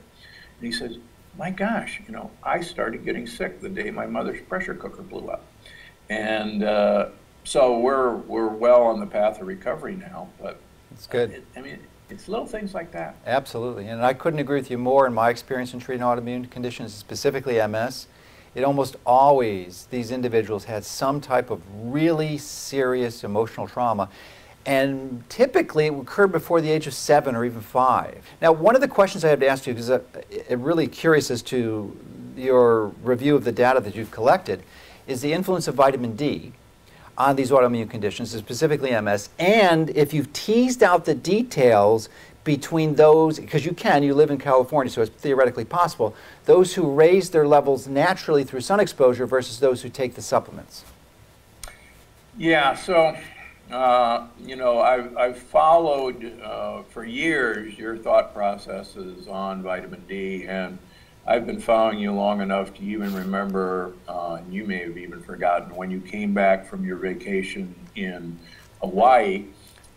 [0.60, 1.00] And he says,
[1.38, 5.28] My gosh, you know, I started getting sick the day my mother's pressure cooker blew
[5.28, 5.44] up.
[6.10, 7.10] And uh,
[7.44, 10.30] so we're we're well on the path of recovery now.
[10.42, 11.32] But it's good.
[11.32, 13.18] It, I mean, it's little things like that.
[13.26, 15.06] Absolutely, and I couldn't agree with you more.
[15.06, 18.08] In my experience in treating autoimmune conditions, specifically MS,
[18.58, 24.10] it almost always these individuals had some type of really serious emotional trauma.
[24.66, 28.26] And typically it occurred before the age of seven or even five.
[28.42, 30.00] Now, one of the questions I have to ask you, because uh,
[30.50, 31.96] I'm really curious as to
[32.36, 34.64] your review of the data that you've collected,
[35.06, 36.52] is the influence of vitamin D
[37.16, 42.10] on these autoimmune conditions, specifically MS, and if you've teased out the details
[42.48, 46.90] between those, because you can, you live in California, so it's theoretically possible, those who
[46.90, 50.86] raise their levels naturally through sun exposure versus those who take the supplements?
[52.38, 53.18] Yeah, so,
[53.70, 60.46] uh, you know, I've, I've followed uh, for years your thought processes on vitamin D,
[60.48, 60.78] and
[61.26, 65.76] I've been following you long enough to even remember, uh, you may have even forgotten,
[65.76, 68.40] when you came back from your vacation in
[68.80, 69.48] Hawaii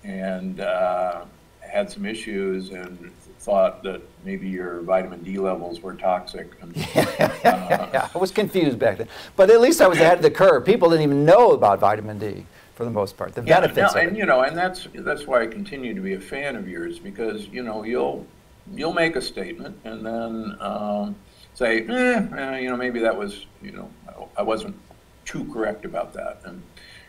[0.03, 1.27] and uh,
[1.71, 6.51] had some issues and thought that maybe your vitamin D levels were toxic.
[6.63, 9.09] And, uh, yeah, I was confused back then.
[9.37, 10.65] But at least I was ahead of the curve.
[10.65, 13.35] People didn't even know about vitamin D for the most part.
[13.35, 16.15] The yeah, benefits no, and, You know, and that's that's why I continue to be
[16.15, 18.27] a fan of yours because you know you'll
[18.75, 21.17] you'll make a statement and then um,
[21.55, 23.91] say, eh, eh, you know, maybe that was, you know,
[24.37, 24.77] I wasn't
[25.25, 26.41] too correct about that.
[26.45, 26.63] And,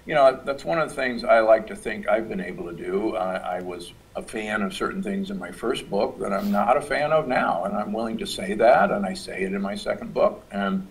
[0.06, 2.74] you know, that's one of the things I like to think I've been able to
[2.74, 3.16] do.
[3.16, 6.76] I, I was a fan of certain things in my first book that I'm not
[6.76, 9.62] a fan of now, and I'm willing to say that, and I say it in
[9.62, 10.46] my second book.
[10.52, 10.88] And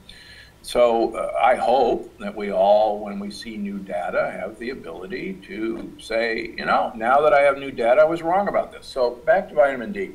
[0.62, 5.34] so uh, I hope that we all, when we see new data, have the ability
[5.46, 8.86] to say, you know, now that I have new data, I was wrong about this.
[8.86, 10.12] So back to vitamin D.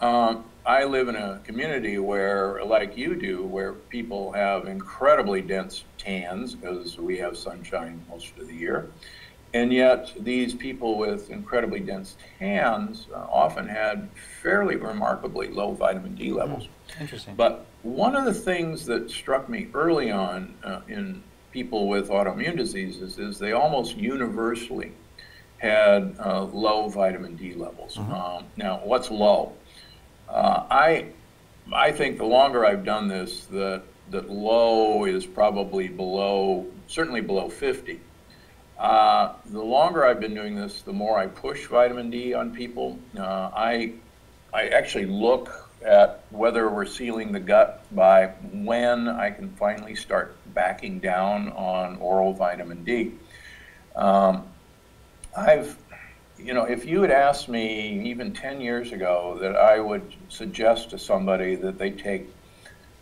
[0.00, 5.82] Um, I live in a community where, like you do, where people have incredibly dense
[5.98, 8.88] tans because we have sunshine most of the year.
[9.52, 14.08] And yet, these people with incredibly dense tans uh, often had
[14.42, 16.68] fairly remarkably low vitamin D levels.
[16.68, 17.34] Mm, interesting.
[17.34, 22.56] But one of the things that struck me early on uh, in people with autoimmune
[22.56, 24.92] diseases is they almost universally
[25.58, 27.96] had uh, low vitamin D levels.
[27.96, 28.12] Mm-hmm.
[28.12, 29.52] Um, now, what's low?
[30.30, 31.06] Uh, I,
[31.72, 37.48] I think the longer I've done this, that that low is probably below, certainly below
[37.48, 38.00] 50.
[38.78, 42.98] Uh, the longer I've been doing this, the more I push vitamin D on people.
[43.16, 43.92] Uh, I,
[44.52, 50.36] I actually look at whether we're sealing the gut by when I can finally start
[50.54, 53.12] backing down on oral vitamin D.
[53.94, 54.48] Um,
[55.36, 55.76] I've
[56.42, 60.90] you know, if you had asked me even 10 years ago that I would suggest
[60.90, 62.28] to somebody that they take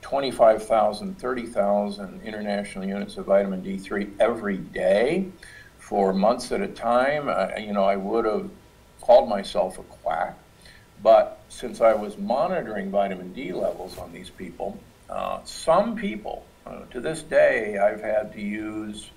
[0.02, 5.28] 25,000, 30,000 international units of vitamin D3 every day
[5.78, 8.50] for months at a time, uh, you know, I would have
[9.00, 10.36] called myself a quack.
[11.02, 16.80] But since I was monitoring vitamin D levels on these people, uh, some people, uh,
[16.90, 19.10] to this day, I've had to use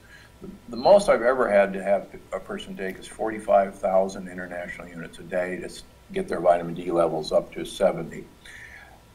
[0.70, 5.24] the, most I've ever had to have a person take is 45,000 international units a
[5.24, 5.70] day to
[6.12, 8.26] get their vitamin D levels up to 70.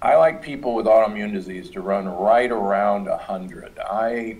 [0.03, 3.79] I like people with autoimmune disease to run right around 100.
[3.79, 4.39] I,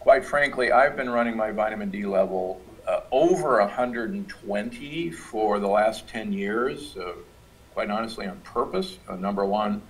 [0.00, 6.06] quite frankly, I've been running my vitamin D level uh, over 120 for the last
[6.08, 7.12] 10 years, uh,
[7.74, 8.98] quite honestly, on purpose.
[9.08, 9.82] Uh, number one,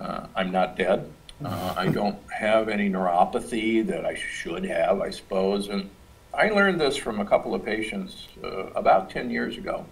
[0.00, 1.10] uh, I'm not dead.
[1.42, 5.68] Uh, I don't have any neuropathy that I should have, I suppose.
[5.68, 5.90] And
[6.32, 9.86] I learned this from a couple of patients uh, about 10 years ago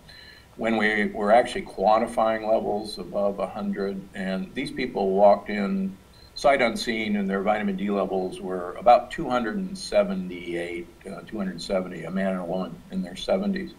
[0.57, 4.01] when we were actually quantifying levels above 100.
[4.15, 5.97] And these people walked in
[6.35, 12.41] sight unseen, and their vitamin D levels were about 278, uh, 270, a man and
[12.41, 13.73] a woman in their 70s.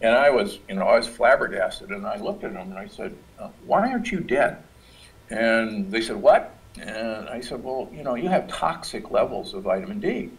[0.00, 2.88] And I was, you know, I was flabbergasted, and I looked at them and I
[2.88, 4.56] said, uh, "Why aren't you dead?"
[5.30, 9.64] And they said, "What?" And I said, well, you know, you have toxic levels of
[9.64, 10.30] vitamin D.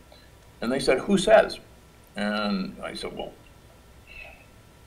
[0.62, 1.60] And they said, who says?
[2.15, 3.34] And I said, well,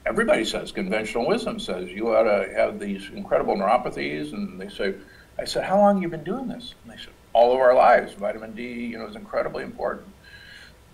[0.05, 4.33] everybody says, conventional wisdom says you ought to have these incredible neuropathies.
[4.33, 4.95] And they say,
[5.39, 6.75] I said, how long you been doing this?
[6.83, 8.15] And they said, all of our lives.
[8.15, 10.09] Vitamin D, you know, is incredibly important.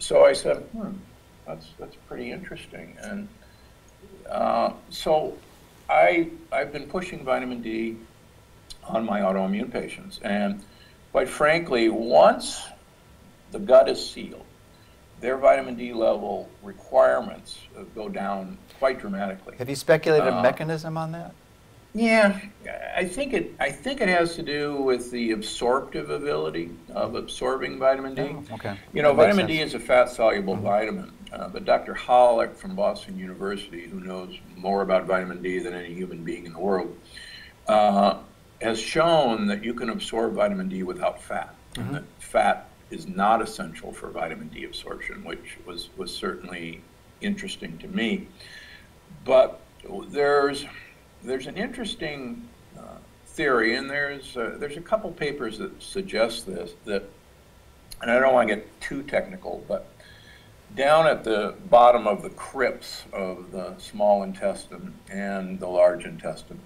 [0.01, 0.93] So I said, hmm,
[1.47, 2.97] that's, that's pretty interesting.
[3.01, 3.29] And
[4.29, 5.39] uh, so
[5.89, 7.97] I, I've been pushing vitamin D
[8.85, 10.21] on my autoimmune patients.
[10.23, 10.63] And
[11.13, 12.63] quite frankly, once
[13.51, 14.45] the gut is sealed,
[15.21, 17.59] their vitamin D level requirements
[17.95, 19.57] go down quite dramatically.
[19.59, 21.33] Have you speculated uh, a mechanism on that?
[21.95, 22.41] Yeah,
[22.97, 23.55] I think it.
[23.61, 28.23] I think it has to do with the absorptive ability of absorbing vitamin D.
[28.23, 28.79] Oh, okay.
[28.95, 30.65] You know, vitamin D is a fat-soluble mm-hmm.
[30.65, 31.93] vitamin, uh, but Dr.
[31.93, 36.55] Holick from Boston University, who knows more about vitamin D than any human being in
[36.55, 36.97] the world,
[37.69, 38.21] uh,
[38.63, 41.81] has shown that you can absorb vitamin D without fat, mm-hmm.
[41.81, 46.81] and that fat is not essential for vitamin D absorption, which was, was certainly
[47.21, 48.29] interesting to me.
[49.25, 49.61] But
[50.09, 50.67] there's,
[51.23, 52.49] there's an interesting
[52.79, 57.09] uh, theory, and there's, uh, there's a couple papers that suggest this, that,
[58.01, 59.89] and I don't want to get too technical, but
[60.75, 66.59] down at the bottom of the crypts of the small intestine and the large intestine,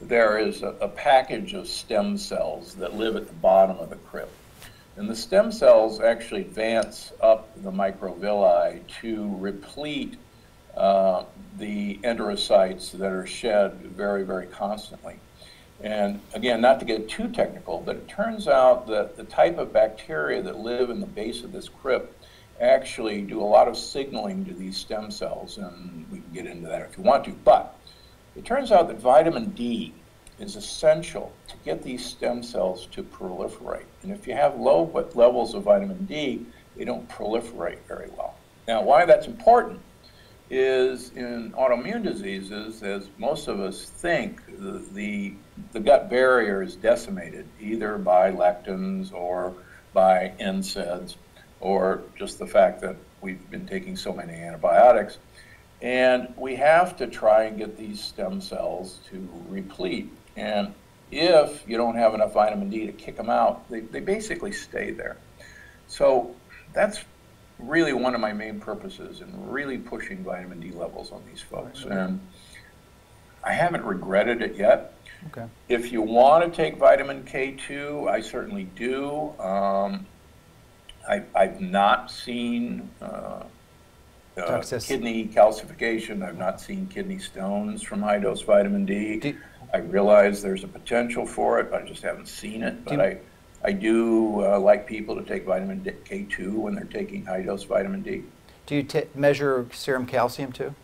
[0.00, 3.96] there is a, a, package of stem cells that live at the bottom of the
[3.96, 4.32] crypt.
[4.96, 10.16] And the stem cells actually advance up the microvilli to replete
[10.76, 11.24] uh,
[11.58, 15.16] the enterocytes that are shed very, very constantly.
[15.80, 19.72] And again, not to get too technical, but it turns out that the type of
[19.72, 22.24] bacteria that live in the base of this crypt
[22.60, 26.68] actually do a lot of signaling to these stem cells, and we can get into
[26.68, 27.30] that if you want to.
[27.30, 27.77] But
[28.38, 29.92] it turns out that vitamin D
[30.38, 33.86] is essential to get these stem cells to proliferate.
[34.02, 36.46] And if you have low levels of vitamin D,
[36.76, 38.36] they don't proliferate very well.
[38.68, 39.80] Now, why that's important
[40.50, 45.34] is in autoimmune diseases, as most of us think, the, the,
[45.72, 49.52] the gut barrier is decimated either by lectins or
[49.92, 51.16] by NSAIDs
[51.60, 55.18] or just the fact that we've been taking so many antibiotics.
[55.80, 60.10] And we have to try and get these stem cells to replete.
[60.36, 60.74] And
[61.10, 64.90] if you don't have enough vitamin D to kick them out, they, they basically stay
[64.90, 65.16] there.
[65.86, 66.34] So
[66.72, 67.04] that's
[67.58, 71.84] really one of my main purposes in really pushing vitamin D levels on these folks.
[71.84, 72.20] And
[73.44, 74.94] I haven't regretted it yet.
[75.28, 75.46] Okay.
[75.68, 79.34] If you want to take vitamin K2, I certainly do.
[79.40, 80.06] Um,
[81.08, 83.44] I, have not seen uh,
[84.38, 86.26] uh, kidney calcification.
[86.26, 89.18] I've not seen kidney stones from high dose vitamin D.
[89.18, 89.36] Do,
[89.72, 92.84] I realize there's a potential for it, but I just haven't seen it.
[92.84, 93.18] But I,
[93.62, 98.02] I do uh, like people to take vitamin K2 when they're taking high dose vitamin
[98.02, 98.22] D.
[98.66, 100.74] Do you measure serum calcium too?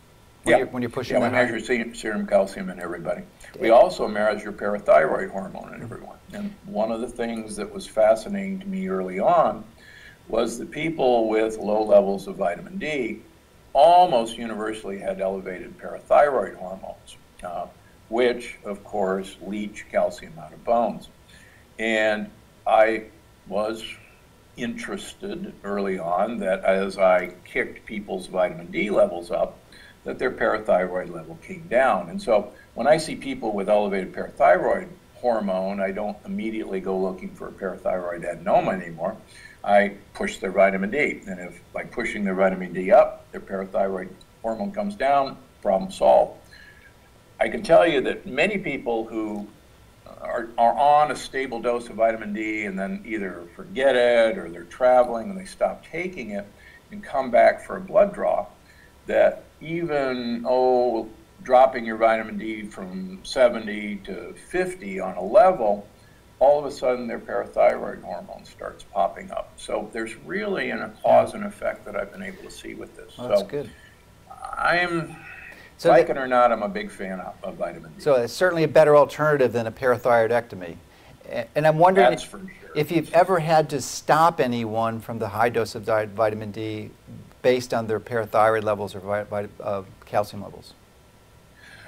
[0.42, 0.58] When yeah.
[0.58, 3.22] You're, when you're pushing yeah, we measure serum calcium in everybody.
[3.58, 6.18] We also measure parathyroid hormone in everyone.
[6.32, 9.64] And one of the things that was fascinating to me early on
[10.28, 13.20] was that people with low levels of vitamin D
[13.74, 17.66] almost universally had elevated parathyroid hormones, uh,
[18.08, 21.08] which, of course, leach calcium out of bones.
[21.78, 22.30] And
[22.66, 23.04] I
[23.48, 23.84] was
[24.56, 29.58] interested early on that as I kicked people's vitamin D levels up,
[30.04, 32.08] that their parathyroid level came down.
[32.10, 37.34] And so when I see people with elevated parathyroid hormone, I don't immediately go looking
[37.34, 39.16] for a parathyroid adenoma anymore.
[39.64, 41.22] I push their vitamin D.
[41.26, 44.10] And if by pushing their vitamin D up, their parathyroid
[44.42, 46.38] hormone comes down, problem solved.
[47.40, 49.48] I can tell you that many people who
[50.20, 54.50] are, are on a stable dose of vitamin D and then either forget it or
[54.50, 56.46] they're traveling and they stop taking it
[56.90, 58.46] and come back for a blood draw,
[59.06, 61.08] that even, oh,
[61.42, 65.86] dropping your vitamin D from 70 to 50 on a level,
[66.40, 69.52] all of a sudden their parathyroid hormone starts popping up.
[69.56, 72.94] So there's really an, a cause and effect that I've been able to see with
[72.96, 73.14] this.
[73.16, 73.70] That's so good.
[74.58, 75.16] I'm,
[75.78, 78.00] So like the- it or not, I'm a big fan of, of vitamin D.
[78.00, 80.76] So it's certainly a better alternative than a parathyroidectomy.
[81.54, 82.50] And I'm wondering for sure.
[82.76, 86.90] if you've ever had to stop anyone from the high dose of vitamin D
[87.40, 89.26] based on their parathyroid levels or
[89.62, 90.74] uh, calcium levels.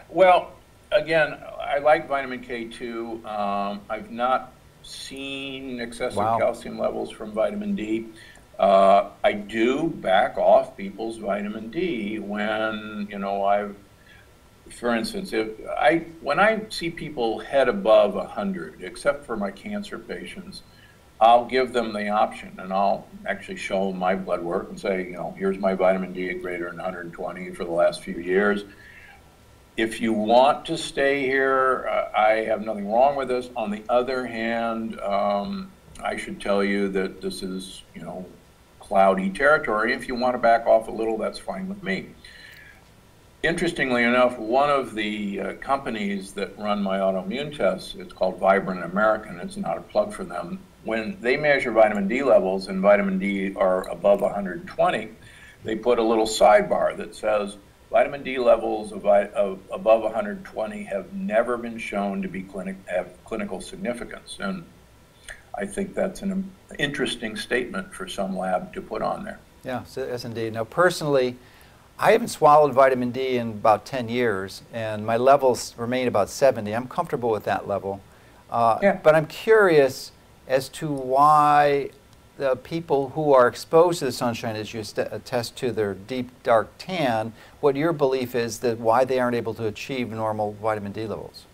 [0.09, 0.53] Well,
[0.93, 3.25] again, I like vitamin K2.
[3.25, 6.37] Um, I've not seen excessive Wow.
[6.37, 8.13] calcium levels from vitamin D.
[8.59, 13.77] Uh, I do back off people's vitamin D when, you know, I've,
[14.79, 19.99] for instance, if I, when I see people head above 100, except for my cancer
[19.99, 20.63] patients,
[21.21, 25.07] I'll give them the option and I'll actually show them my blood work and say,
[25.07, 28.65] you know, here's my vitamin D at greater than 120 for the last few years
[29.77, 33.51] if you want to stay here, uh, I have nothing wrong with this.
[33.57, 35.71] On the other hand, um,
[36.03, 38.25] I should tell you that this is, you know,
[38.81, 39.93] cloudy territory.
[39.93, 42.07] If you want to back off a little, that's fine with me.
[43.43, 48.83] Interestingly enough, one of the uh, companies that run my autoimmune tests, it's called Vibrant
[48.83, 50.59] American, it's not a plug for them.
[50.85, 55.11] When they measure vitamin D levels and vitamin D are above 120,
[55.65, 57.59] they put a little sidebar that says
[57.91, 63.09] vitamin D levels of, of above 120 have never been shown to be clinic, have
[63.25, 64.39] clinical significance.
[64.41, 64.65] And
[65.55, 69.39] I think that's an interesting statement for some lab to put on there.
[69.65, 70.53] Yeah, so yes, indeed.
[70.53, 71.37] Now, personally,
[71.99, 76.73] I haven't swallowed vitamin D in about 10 years, and my levels remain about 70.
[76.75, 78.01] I'm comfortable with that level.
[78.51, 79.01] Uh, Yeah.
[79.03, 80.13] But I'm curious
[80.47, 81.91] as to why
[82.37, 86.31] the people who are exposed to the sunshine, as you st- attest to their deep,
[86.43, 90.93] dark tan, what your belief is that why they aren't able to achieve normal vitamin
[90.93, 91.45] D levels.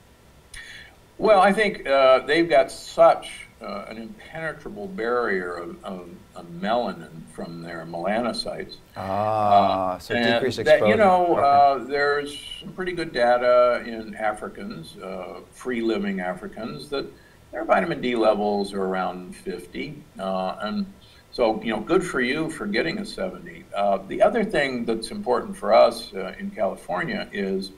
[1.18, 7.10] Well, I think uh, they've got such uh, an impenetrable barrier of, of, of melanin
[7.32, 8.76] from their melanocytes.
[8.96, 10.86] Ah, Uh, so decreased that, exposure.
[10.90, 11.42] You know, Okay.
[11.84, 17.06] uh, there's some pretty good data in Africans, uh, free living Africans, that
[17.52, 20.02] their vitamin D levels are around 50.
[20.18, 20.86] Uh, and
[21.30, 23.64] so, you know, good for you for getting a 70.
[23.74, 27.72] Uh, the other thing that's important for us uh, in California is,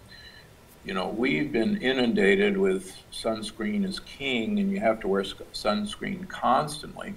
[0.85, 6.29] you know, we've been inundated with sunscreen is king, and you have to wear sunscreen
[6.29, 7.15] constantly.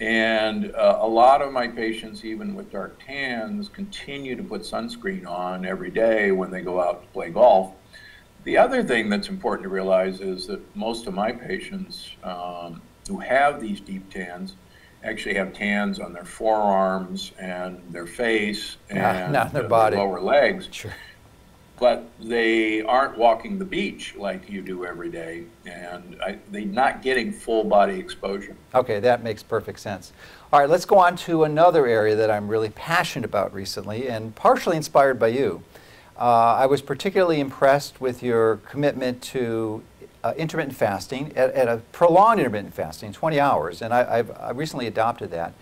[0.00, 5.26] And uh, a lot of my patients, even with dark tans, continue to put sunscreen
[5.26, 7.74] on every day when they go out to play golf.
[8.44, 13.18] The other thing that's important to realize is that most of my patients um, who
[13.18, 14.54] have these deep tans
[15.04, 19.96] actually have tans on their forearms and their face and not their body.
[19.96, 20.94] lower legs Sure.
[21.78, 27.00] but they aren't walking the beach like you do every day, and I, they're not
[27.00, 28.54] getting full body exposure.
[28.74, 30.12] Okay, that makes perfect sense.
[30.52, 34.34] All right, let's go on to another area that I'm really passionate about recently and
[34.34, 35.62] partially inspired by you.
[36.20, 39.82] Uh, I was particularly impressed with your commitment to
[40.22, 44.50] uh, intermittent fasting at, at a prolonged intermittent fasting, 20 hours, and I, I've I
[44.50, 45.54] recently adopted that.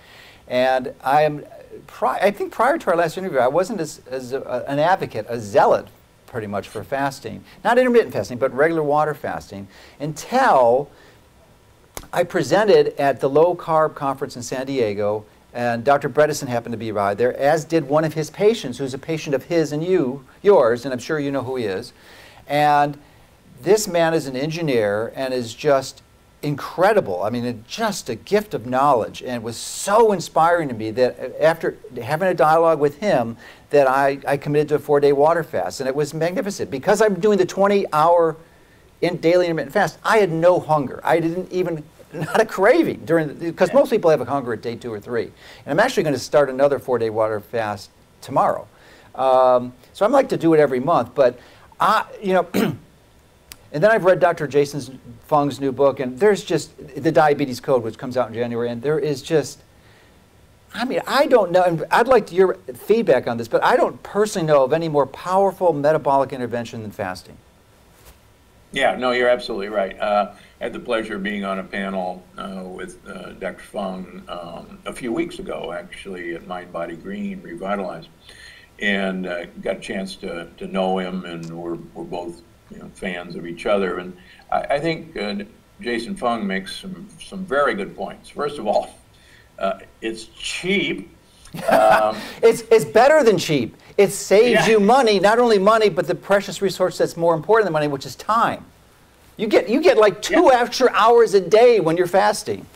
[0.49, 1.45] And I am,
[1.87, 5.27] pri- I think prior to our last interview, I wasn't as, as a, an advocate,
[5.29, 5.87] a zealot
[6.27, 7.45] pretty much for fasting.
[7.63, 9.69] Not intermittent fasting, but regular water fasting
[10.01, 10.91] until
[12.13, 16.09] I presented at the low carb conference in San Diego, and Dr.
[16.09, 19.35] Bredesen happened to be by there, as did one of his patients, who's a patient
[19.35, 21.93] of his and you, yours, and I'm sure you know who he is.
[22.47, 22.99] And
[23.63, 26.03] this man is an engineer and is just
[26.43, 27.23] incredible.
[27.23, 31.19] I mean, just a gift of knowledge, and it was so inspiring to me that
[31.19, 33.37] uh, after having a dialogue with him,
[33.71, 37.19] that I, I committed to a four-day water fast, and it was magnificent because I'm
[37.19, 38.37] doing the 20-hour
[39.01, 39.99] in daily intermittent fast.
[40.05, 41.01] I had no hunger.
[41.05, 44.77] I didn't even not a craving during because most people have a hunger at day
[44.77, 45.25] two or three.
[45.25, 45.33] And
[45.67, 47.91] I'm actually going to start another four-day water fast
[48.21, 48.67] tomorrow.
[49.15, 51.39] Um, so I'm like to do it every month, but
[51.81, 52.77] I, you know.
[53.73, 54.47] And then I've read Dr.
[54.47, 58.71] Jason Fung's new book, and there's just the Diabetes Code, which comes out in January,
[58.71, 59.61] and there is just,
[60.73, 64.03] I mean, I don't know, and I'd like your feedback on this, but I don't
[64.03, 67.37] personally know of any more powerful metabolic intervention than fasting.
[68.73, 69.99] Yeah, no, you're absolutely right.
[70.01, 73.63] Uh, I had the pleasure of being on a panel uh, with uh, Dr.
[73.63, 78.09] Fung um, a few weeks ago, actually, at Mind Body Green Revitalized,
[78.81, 82.91] and uh, got a chance to, to know him, and we're, we're both you know,
[82.95, 83.99] fans of each other.
[83.99, 84.17] And
[84.51, 85.37] I, I think uh,
[85.81, 88.29] Jason Fung makes some, some very good points.
[88.29, 88.91] First of all,
[89.61, 91.15] uh, it's cheap.
[91.69, 93.77] Um, it's, it's better than cheap.
[93.97, 94.73] It saves Yeah.
[94.75, 98.07] you money, not only money, but the precious resource that's more important than money, which
[98.07, 98.65] is time.
[99.39, 100.61] You get, you get like two Yeah.
[100.61, 102.66] extra hours a day when you're fasting.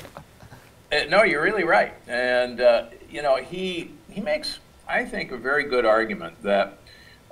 [0.92, 1.92] Uh, no, you're really right.
[2.06, 6.78] And, uh, you know, he, he makes, I think, a very good argument that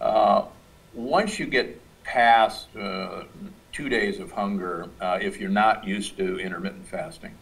[0.01, 0.47] uh,
[0.93, 3.23] once you get past uh,
[3.71, 7.33] two days of hunger, uh, if you're not used to intermittent fasting,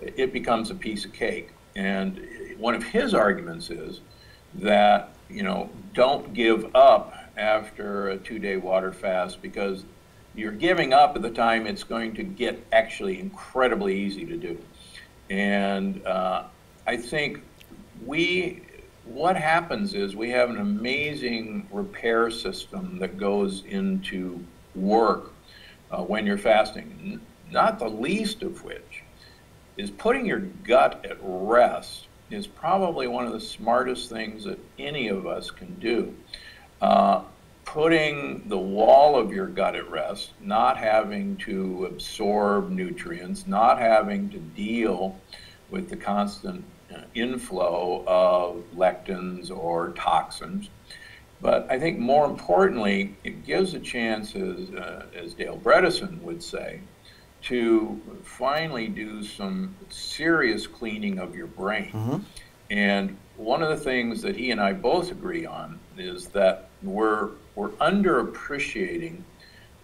[0.00, 1.50] it becomes a piece of cake.
[1.74, 2.24] And
[2.58, 4.02] one of his arguments is
[4.54, 9.84] that, you know, don't give up after a two day water fast because
[10.34, 14.58] you're giving up at the time it's going to get actually incredibly easy to do.
[15.30, 16.44] And uh,
[16.86, 17.42] I think
[18.04, 18.62] we,
[19.04, 25.32] what happens is we have an amazing repair system that goes into work
[25.90, 27.20] uh, when you're fasting,
[27.50, 29.02] not the least of which
[29.76, 35.08] is putting your gut at rest is probably one of the smartest things that any
[35.08, 36.14] of us can do.
[36.80, 37.22] Uh,
[37.64, 44.30] putting the wall of your gut at rest, not having to absorb nutrients, not having
[44.30, 45.18] to deal
[45.70, 50.68] with the constant uh, inflow of lectins or toxins.
[51.40, 56.42] But I think more importantly, it gives a chance, as, uh, as Dale Bredesen would
[56.42, 56.80] say,
[57.42, 61.90] to finally do some serious cleaning of your brain.
[62.70, 67.30] And one of the things that he and I both agree on is that we're,
[67.54, 69.22] we're underappreciating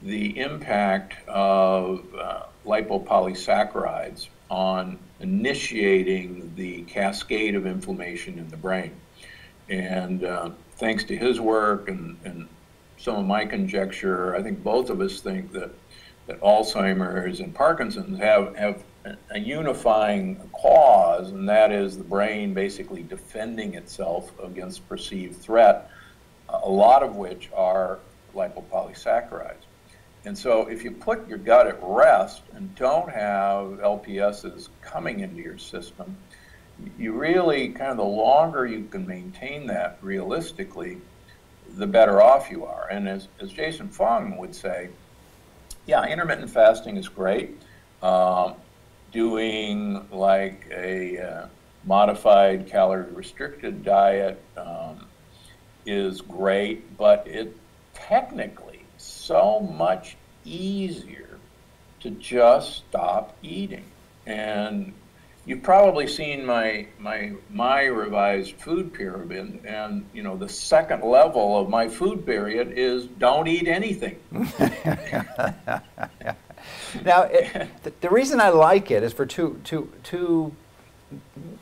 [0.03, 8.93] the impact of uh, lipopolysaccharides on initiating the cascade of inflammation in the brain.
[9.69, 12.49] And uh, thanks to his work and, and
[12.97, 15.71] some of my conjecture, I think both of us think that,
[16.27, 22.53] that Alzheimer's and Parkinson's have, have a- a unifying cause, and that is the brain
[22.53, 25.91] basically defending itself against perceived threat,
[26.63, 27.99] a lot of which are
[28.35, 29.65] lipopolysaccharides.
[30.25, 35.41] And so if you put your gut at rest and don't have LPSs coming into
[35.41, 36.17] your system,
[36.99, 40.99] you really kind of the longer you can maintain that realistically,
[41.77, 42.89] the better off you are.
[42.91, 44.91] And as, as Jason Fung would say,
[45.87, 47.61] yeah, intermittent fasting is great.
[48.03, 48.55] Um,
[49.13, 51.47] doing like a uh,
[51.85, 55.07] modified calorie restricted diet um,
[55.87, 57.57] is great, but it
[57.95, 61.39] technically so much easier
[62.01, 63.85] to just stop eating.
[64.27, 64.93] And
[65.47, 71.59] you've probably seen my my my revised food pyramid, and you know the second level
[71.59, 74.19] of my food pyramid is don't eat anything.
[77.05, 80.55] Now, it, the, the reason I like it is for two, two, two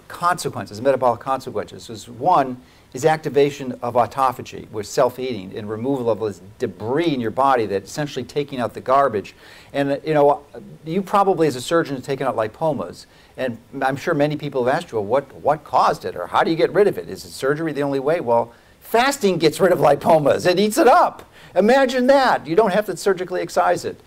[0.08, 1.90] consequences, metabolic consequences.
[1.90, 2.60] Is one
[2.94, 7.90] is activation of autophagy, which self-eating, and removal of this debris in your body that's
[7.90, 9.34] essentially taking out the garbage.
[9.72, 10.42] And you know,
[10.84, 14.74] you probably as a surgeon have taken out lipomas, and I'm sure many people have
[14.74, 17.08] asked you, well, what what caused it, or how do you get rid of it?
[17.08, 18.20] Is it surgery the only way?
[18.20, 21.30] Well, fasting gets rid of lipomas; it eats it up.
[21.54, 22.46] Imagine that.
[22.46, 24.00] You don't have to surgically excise it.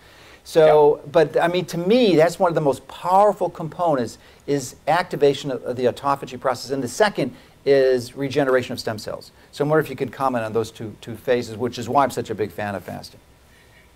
[0.44, 5.52] So, but I mean, to me, that's one of the most powerful components is activation
[5.52, 7.34] of, of the autophagy process, and the second
[7.64, 9.30] is regeneration of stem cells.
[9.52, 12.04] So, I wonder if you could comment on those two two phases, which is why
[12.04, 13.20] I'm such a big fan of fasting.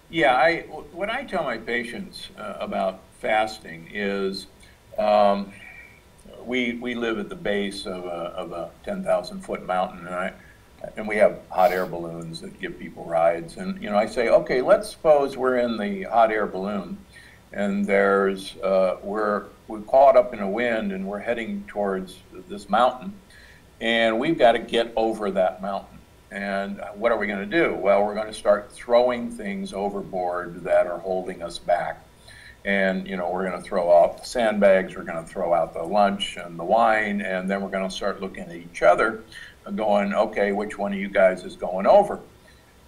[0.09, 0.61] Yeah, I,
[0.93, 4.47] what I tell my patients uh, about fasting is
[4.99, 5.53] um,
[6.45, 10.33] we, we live at the base of a, of a 10,000 foot mountain, and, I,
[10.97, 13.57] and we have hot air balloons that give people rides.
[13.57, 16.99] And, you know, I say, okay, let's suppose we're in the hot air balloon
[17.53, 22.69] and there's, uh, we're, we're caught up in a wind and we're heading towards this
[22.69, 23.13] mountain
[23.81, 25.99] and we've got to get over that mountain.
[26.31, 27.75] And what are we going to do?
[27.75, 32.03] Well, we're going to start throwing things overboard that are holding us back.
[32.65, 35.73] And, you know, we're going to throw out the sandbags, we're going to throw out
[35.73, 39.23] the lunch and the wine, and then we're going to start looking at each other
[39.65, 42.19] uh, going, okay, which one of you guys is going over?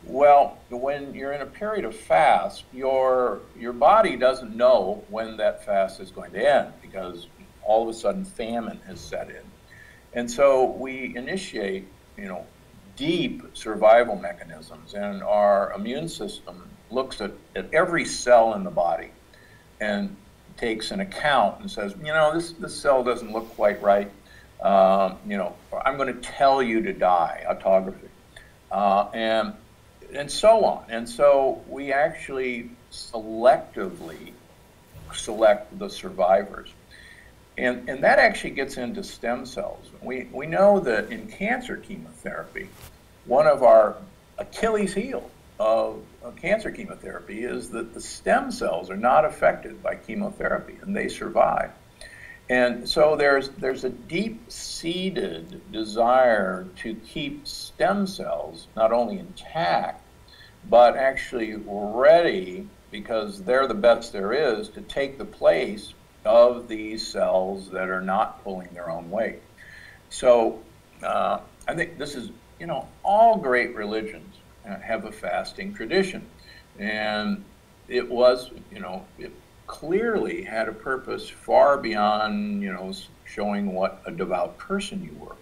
[0.02, 5.64] Well, when you're in a period of fast, your, your body doesn't know when that
[5.64, 7.28] fast is going to end because
[7.62, 9.47] all of a sudden famine has set in.
[10.18, 12.44] And so we initiate, you know,
[12.96, 19.10] deep survival mechanisms, and our immune system looks at, at every cell in the body
[19.80, 20.16] and
[20.56, 24.10] takes an account and says, you know, this, this cell doesn't look quite right.
[24.60, 25.54] Um, you know,
[25.84, 28.08] I'm going to tell you to die, autophagy,
[28.72, 29.52] uh, and
[30.12, 30.84] and so on.
[30.88, 34.32] And so we actually selectively
[35.12, 36.70] select the survivors.
[37.58, 39.90] And, and that actually gets into stem cells.
[40.00, 42.68] We, we know that in cancer chemotherapy,
[43.26, 43.96] one of our
[44.38, 45.28] Achilles heel
[45.58, 50.94] of, of cancer chemotherapy is that the stem cells are not affected by chemotherapy and
[50.94, 51.72] they survive.
[52.48, 60.04] And so there's, there's a deep seated desire to keep stem cells not only intact,
[60.70, 65.92] but actually ready because they're the best there is to take the place
[66.28, 69.40] of these cells that are not pulling their own weight.
[70.10, 70.60] So
[71.02, 76.26] uh, I think this is, you know, all great religions have a fasting tradition.
[76.78, 77.44] And
[77.88, 79.32] it was, you know, it
[79.66, 82.92] clearly had a purpose far beyond, you know,
[83.24, 85.36] showing what a devout person you were.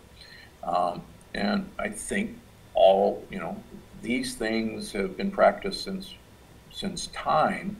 [0.62, 1.02] Um,
[1.34, 2.38] and I think
[2.74, 3.56] all, you know,
[4.02, 6.14] these things have been practiced since
[6.70, 7.78] since time,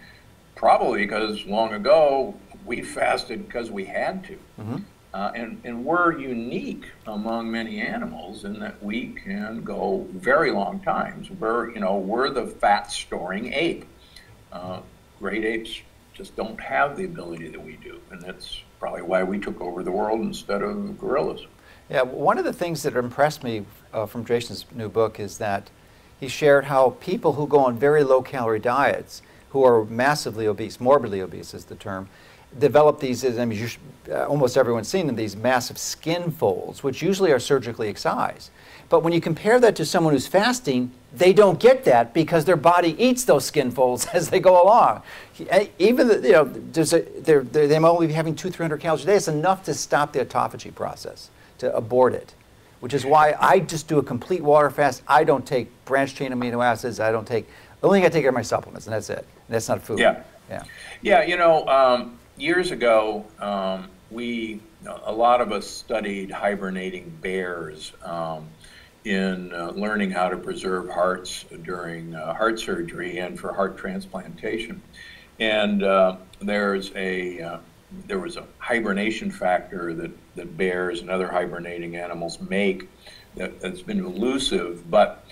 [0.55, 2.35] probably because long ago
[2.67, 4.39] we fasted because we had to.
[4.61, 4.77] Mm-hmm.
[5.15, 10.79] Uh, and, and we're unique among many animals in that we can go very long
[10.81, 11.31] times.
[11.31, 13.87] We're, you know, we're the fat storing ape.
[14.53, 14.81] Uh,
[15.19, 15.81] great apes
[16.13, 18.01] just don't have the ability that we do.
[18.11, 21.47] And that's probably why we took over the world instead of gorillas.
[21.89, 25.71] Yeah, one of the things that impressed me uh, from Jason's new book is that
[26.19, 30.81] he shared how people who go on very low calorie diets, who are massively obese,
[30.81, 32.09] morbidly obese is the term,
[32.59, 33.81] develop these, I mean, should,
[34.11, 38.51] uh, almost everyone's seen them, these massive skin folds, which usually are surgically excised.
[38.89, 42.57] But when you compare that to someone who's fasting, they don't get that because their
[42.57, 45.03] body eats those skin folds as they go along.
[45.49, 48.81] Eh, even, the, you know, a, they're, they're, they might only be having two, 300
[48.81, 49.17] calories a day.
[49.17, 52.35] It's enough to stop the autophagy process, to abort it
[52.81, 55.03] which is why I just do a complete water fast.
[55.09, 57.01] I don't take branched chain amino acids.
[57.01, 57.49] I don't take,
[57.81, 59.19] the only thing I take are my supplements, and that's it.
[59.19, 59.99] And that's not food.
[59.99, 60.23] Yeah.
[60.49, 60.63] Yeah.
[61.03, 64.61] Yeah, you know, um, years ago, um, we,
[65.05, 68.49] a lot of us studied hibernating bears um,
[69.05, 74.81] in uh, learning how to preserve hearts during uh, heart surgery and for heart transplantation.
[75.39, 77.59] And uh, there's a, uh,
[78.07, 82.89] there was a hibernation factor that, that bears and other hibernating animals make
[83.37, 84.91] that, has been elusive.
[84.91, 85.25] But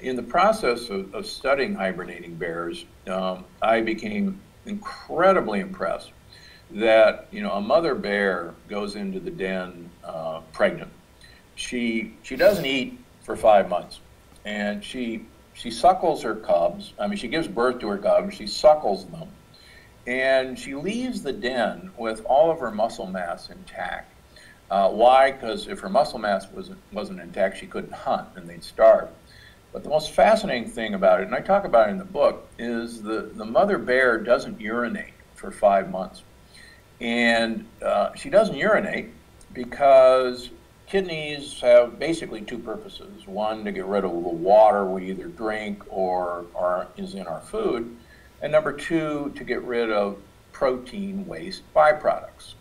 [0.00, 6.12] in the process of, of studying hibernating bears, um, I became incredibly impressed
[6.74, 10.90] that you know a mother bear goes into the den uh, pregnant.
[11.54, 14.00] She she doesn't eat for five months,
[14.44, 16.92] and she she suckles her cubs.
[16.98, 18.34] I mean, she gives birth to her cubs.
[18.34, 19.28] She suckles them
[20.06, 24.12] and she leaves the den with all of her muscle mass intact.
[24.70, 25.30] Uh, why?
[25.30, 29.08] Because if her muscle mass wasn't, wasn't intact, she couldn't hunt and they'd starve.
[29.72, 32.48] But the most fascinating thing about it, and I talk about it in the book,
[32.58, 36.22] is the, the mother bear doesn't urinate for five months.
[37.02, 39.10] And uh, she doesn't urinate
[39.52, 40.48] because
[40.86, 43.26] kidneys have basically two purposes.
[43.26, 47.42] One, to get rid of the water we either drink or, or is in our
[47.42, 47.94] food
[48.42, 50.18] and number two, to get rid of
[50.50, 52.54] protein waste byproducts.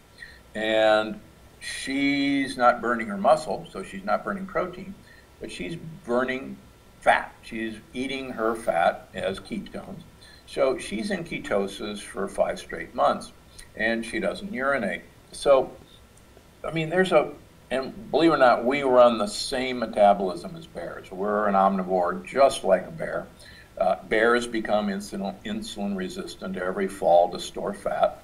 [0.53, 1.19] And
[1.59, 4.93] she's not burning her muscle, so she's not burning protein,
[5.39, 5.75] but she's
[6.05, 6.55] burning
[6.99, 7.33] fat.
[7.41, 10.03] She's eating her fat as ketones.
[10.45, 13.31] So she's in ketosis for five straight months,
[13.75, 15.01] and she doesn't urinate.
[15.31, 15.71] So,
[16.63, 17.31] I mean, there's a,
[17.69, 21.11] and believe it or not, we run the same metabolism as bears.
[21.11, 23.27] We're an omnivore just like a bear.
[23.77, 28.21] Uh, bears become insulin, insulin resistant every fall to store fat,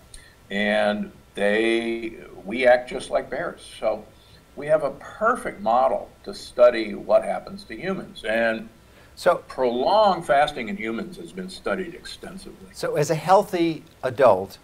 [0.52, 3.66] and they we act just like bears.
[3.80, 4.06] So
[4.56, 8.24] we have a perfect model to study what happens to humans.
[8.24, 8.70] And
[9.16, 12.70] so prolonged fasting in humans has been studied extensively.
[12.74, 14.58] So as a healthy adult,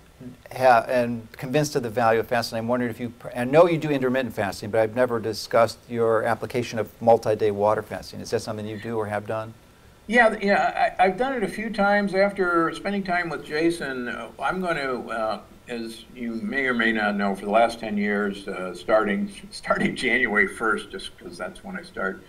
[0.52, 2.58] and convinced of the value of fasting.
[2.58, 6.24] I'm wondering if you, I know you do intermittent fasting, but I've never discussed your
[6.24, 8.22] application of multi-day water fasting.
[8.22, 9.54] Is that something you do or have done?
[10.08, 12.14] Yeah, yeah, I, have done it a few times.
[12.14, 16.92] After spending time with Jason, uh, I'm going to, uh, as you may or may
[16.92, 21.64] not know, for the last 10 years, uh, starting starting January 1st, just because that's
[21.64, 22.22] when I start,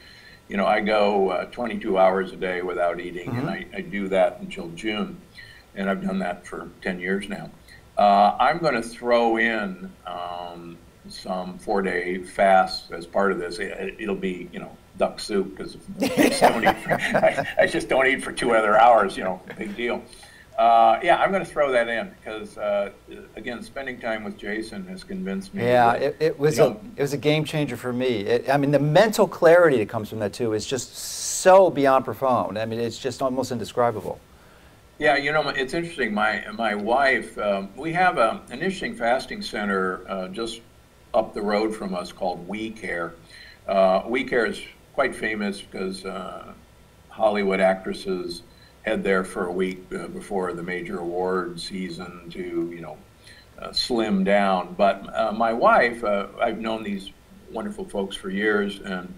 [0.49, 3.41] you know, I go uh, 22 hours a day without eating, mm-hmm.
[3.41, 5.21] and I, I, do that until June,
[5.75, 7.51] and I've done that for 10 years now.
[7.97, 10.77] Uh, I'm going to throw in um,
[11.09, 13.59] some four-day fast as part of this.
[13.59, 18.53] It, will be, you know, duck soup because I, I, just don't eat for two
[18.53, 19.17] other hours.
[19.17, 20.03] You know, big deal.
[20.59, 22.91] Uh, yeah, I'm going to throw that in because uh,
[23.35, 25.65] again, spending time with Jason has convinced me.
[25.65, 28.21] Yeah, that, it, it, was a it was a game changer for me.
[28.21, 32.05] It, I mean, the mental clarity that comes from that too is just so beyond
[32.05, 32.59] profound.
[32.59, 34.21] I mean, it's just almost indescribable.
[34.99, 36.15] Yeah, you know, it's interesting.
[36.15, 40.61] My my wife, um, we have a, an interesting fasting center uh, just
[41.13, 43.15] up the road from us called We Care.
[43.67, 44.63] Uh, we Care is
[44.95, 46.53] quite famous because uh,
[47.09, 48.43] Hollywood actresses
[48.83, 52.97] head there for a week uh, before the major award season to, you know,
[53.59, 54.75] uh, slim down.
[54.77, 57.11] But uh, my wife, I've known these
[57.51, 59.13] wonderful folks for years, and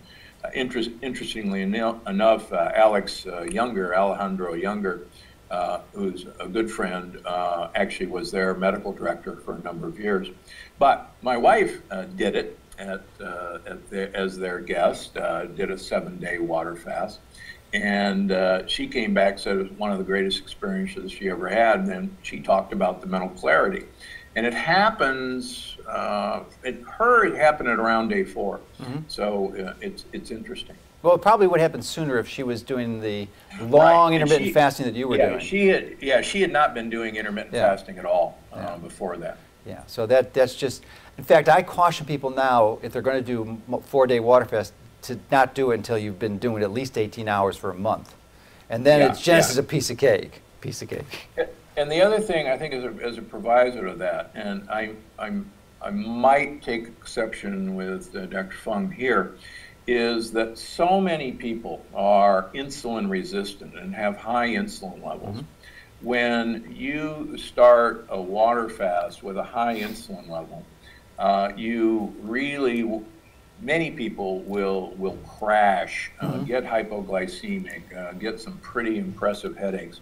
[0.55, 5.03] interest, interestingly enough, Alex Junger, Alejandro Junger,
[5.51, 9.99] uh, who's a good friend, uh, actually was their medical director for a number of
[9.99, 10.29] years.
[10.79, 15.71] But my wife uh, did it at, uh, at the, as their guest, uh, did
[15.71, 17.21] a seven day water fast.
[17.73, 21.49] And uh, she came back, said it was one of the greatest experiences she ever
[21.49, 21.81] had.
[21.81, 23.85] And then she talked about the mental clarity.
[24.35, 25.77] And it happens,
[26.63, 28.99] it, her, it happened at around day 4 mm-hmm.
[29.09, 30.77] So it's, it's interesting.
[31.07, 33.29] Well, it probably would happen sooner if she was doing the
[33.61, 34.15] long right.
[34.17, 35.41] intermittent she, fasting that you were yeah, doing.
[35.41, 37.69] She had, yeah, she had not been doing intermittent yeah.
[37.69, 38.77] fasting at all uh, yeah.
[38.79, 39.39] before that.
[39.65, 40.83] Yeah, so that that's just.
[41.17, 45.17] In fact, I caution people now if they're going to do four-day water fast to
[45.31, 48.13] not do it until you've been doing at least 18 hours for a month,
[48.69, 50.43] and then yeah, it's just as a piece of cake.
[50.61, 51.29] Piece of cake.
[51.77, 54.95] And the other thing I think is a, as a proviso to that, and I
[55.21, 58.57] I'm I might take exception with uh, Dr.
[58.57, 59.37] Fung here
[59.87, 65.37] is that so many people are insulin resistant and have high insulin levels.
[65.37, 66.07] Mm-hmm.
[66.07, 70.65] When you start a water fast with a high insulin level,
[71.19, 73.01] uh, you really,
[73.63, 76.45] many people will will crash, uh, mm-hmm.
[76.45, 80.01] get hypoglycemic, uh, get some pretty impressive headaches.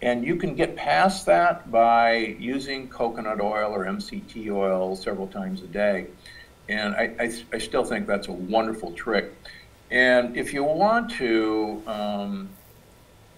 [0.00, 5.62] And you can get past that by using coconut oil or MCT oil several times
[5.62, 6.08] a day.
[6.68, 9.34] And I, I, I, still think that's a wonderful trick.
[9.90, 12.48] And if you want to um,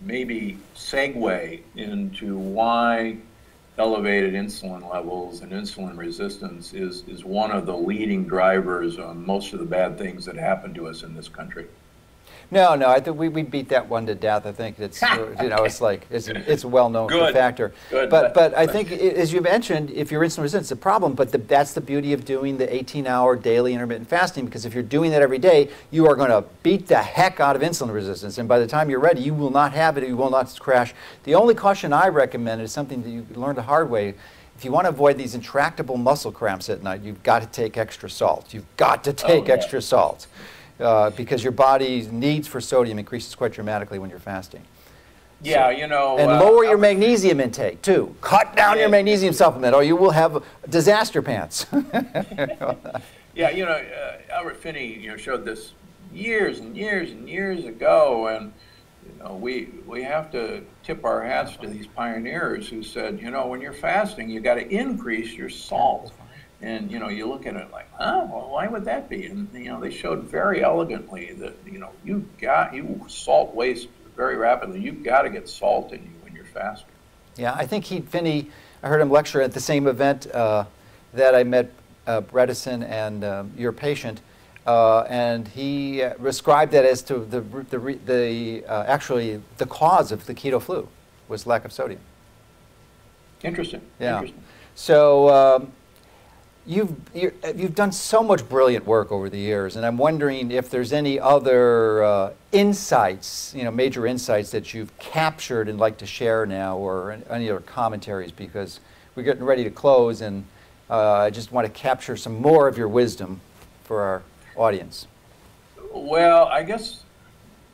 [0.01, 3.16] maybe segue into why
[3.79, 9.53] elevated insulin levels and insulin resistance is, is one of the leading drivers on most
[9.53, 11.66] of the bad things that happen to us in this country.
[12.51, 14.47] No, no, I think we, we beat that one to death.
[14.47, 17.72] I think it's uh, you know it's like it's it's a well known factor.
[17.90, 18.11] Good.
[18.11, 21.14] But but I think as you mentioned, if you're insulin resistant, it's a problem.
[21.14, 24.82] But the, that's the beauty of doing the 18-hour daily intermittent fasting because if you're
[24.82, 28.38] doing that every day, you are going to beat the heck out of insulin resistance,
[28.38, 30.07] and by the time you're ready, you will not have it.
[30.07, 30.95] You will not crash.
[31.24, 34.14] The only caution I recommend is something that you learned the hard way
[34.57, 37.76] if you want to avoid these intractable muscle cramps at night, you've got to take
[37.76, 38.55] extra salt.
[38.55, 39.53] You've got to take oh, yeah.
[39.53, 40.28] extra salt
[40.81, 44.62] uh, because your body's needs for sodium increases quite dramatically when you're fasting.
[45.43, 46.16] Yeah, you know.
[46.18, 48.14] And uh, lower your magnesium intake too.
[48.20, 48.83] Cut down yeah.
[48.83, 51.66] your magnesium supplement, or you will have disaster pants.
[53.35, 55.72] yeah, you know, uh, Albert Phinney, you know, showed this
[56.12, 58.53] years and years and years ago, and
[59.07, 63.31] you know, we we have to tip our hats to these pioneers who said, you
[63.31, 66.12] know, when you're fasting, you got to increase your salt.
[66.65, 68.27] And you know, you look at it like, huh?
[68.31, 69.27] Well, why would that be?
[69.27, 73.89] And you know, they showed very elegantly that you know you got you salt waste
[74.17, 74.81] very rapidly.
[74.81, 76.89] You've got to get salt in you when you're fasting.
[77.37, 78.51] Yeah, I think he Phinney.
[78.83, 80.65] I heard him lecture at the same event uh,
[81.12, 81.71] that I met
[82.07, 84.23] uh, Bredesen and uh, your patient.
[84.67, 90.12] Uh, and he uh, described that as to the, the, the uh, actually the cause
[90.12, 90.89] of the keto flu
[91.29, 92.01] was lack of sodium.
[93.43, 93.83] Interesting.
[94.01, 94.15] Yeah.
[94.15, 94.43] Interesting.
[94.75, 95.73] So um,
[96.67, 100.95] You've, you've done so much brilliant work over the years, and I'm wondering if there's
[100.95, 106.47] any other uh, insights, you know, major insights that you've captured and like to share
[106.47, 108.81] now, or any other commentaries, because
[109.15, 110.47] we're getting ready to close, and
[110.89, 113.43] uh, I just want to capture some more of your wisdom
[113.83, 114.23] for our
[114.57, 115.07] audience.
[115.93, 117.03] Well, I guess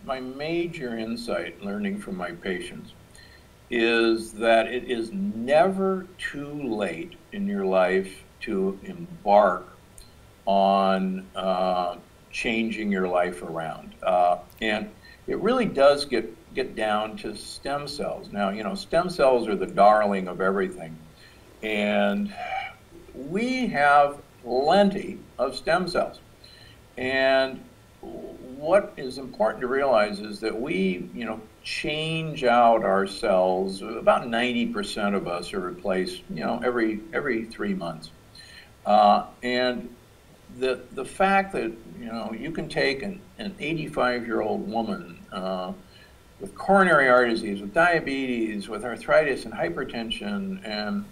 [0.05, 2.93] my major insight learning from my patients
[3.71, 9.67] is that it is never too late in your life to embark
[10.47, 11.97] on uh,
[12.31, 13.95] changing your life around.
[14.03, 14.91] Uh, and
[15.27, 18.33] it really does get, get down to stem cells.
[18.33, 20.97] Now, you know, stem cells are the darling of everything.
[21.63, 22.35] And
[23.15, 26.21] we have plenty of stem cells.
[26.97, 27.63] And
[28.01, 33.83] what is important to realize is that we, you know, change out our cells.
[33.83, 38.11] About 90% of us are replaced, you know, every every three months.
[38.87, 39.95] Uh, and
[40.59, 45.73] the, the fact that, you know, you can take an, an 85-year-old woman uh,
[46.41, 51.05] with coronary artery disease, with diabetes, with arthritis and hypertension, and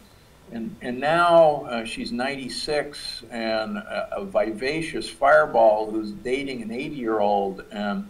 [0.50, 6.94] and, and now uh, she's 96 and a, a, vivacious fireball who's dating an 80
[6.94, 8.08] year old and,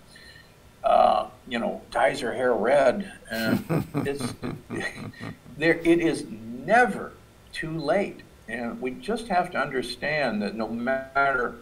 [0.84, 3.12] uh, you know, dyes her hair red.
[3.30, 4.34] And it's,
[5.56, 7.12] there, it is never
[7.52, 8.20] too late.
[8.48, 11.56] And we just have to understand that no matter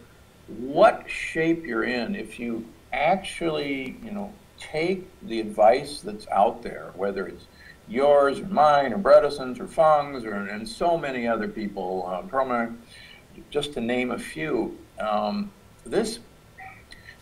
[0.47, 6.91] what shape you're in, if you actually, you know, take the advice that's out there,
[6.95, 7.45] whether it's
[7.89, 12.67] yours or mine or Bredesen's or Fung's or, and so many other people, uh,
[13.49, 14.77] just to name a few.
[14.99, 15.51] Um,
[15.85, 16.19] this,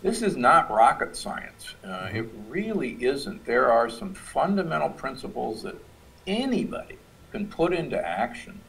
[0.01, 1.73] this is not rocket science.
[1.83, 3.45] Uh, it really isn't.
[3.45, 5.75] There are some fundamental principles that
[6.27, 6.97] anybody
[7.31, 8.61] can put into action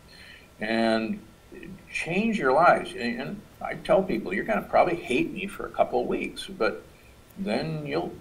[0.60, 1.20] and
[1.92, 2.94] change your lives.
[2.94, 6.46] And, I tell people, you're going to probably hate me for a couple of weeks,
[6.46, 6.84] but
[7.38, 8.12] then you'll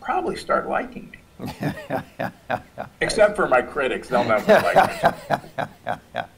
[0.00, 1.52] probably start liking me.
[3.00, 5.92] Except for my critics, they'll never like me.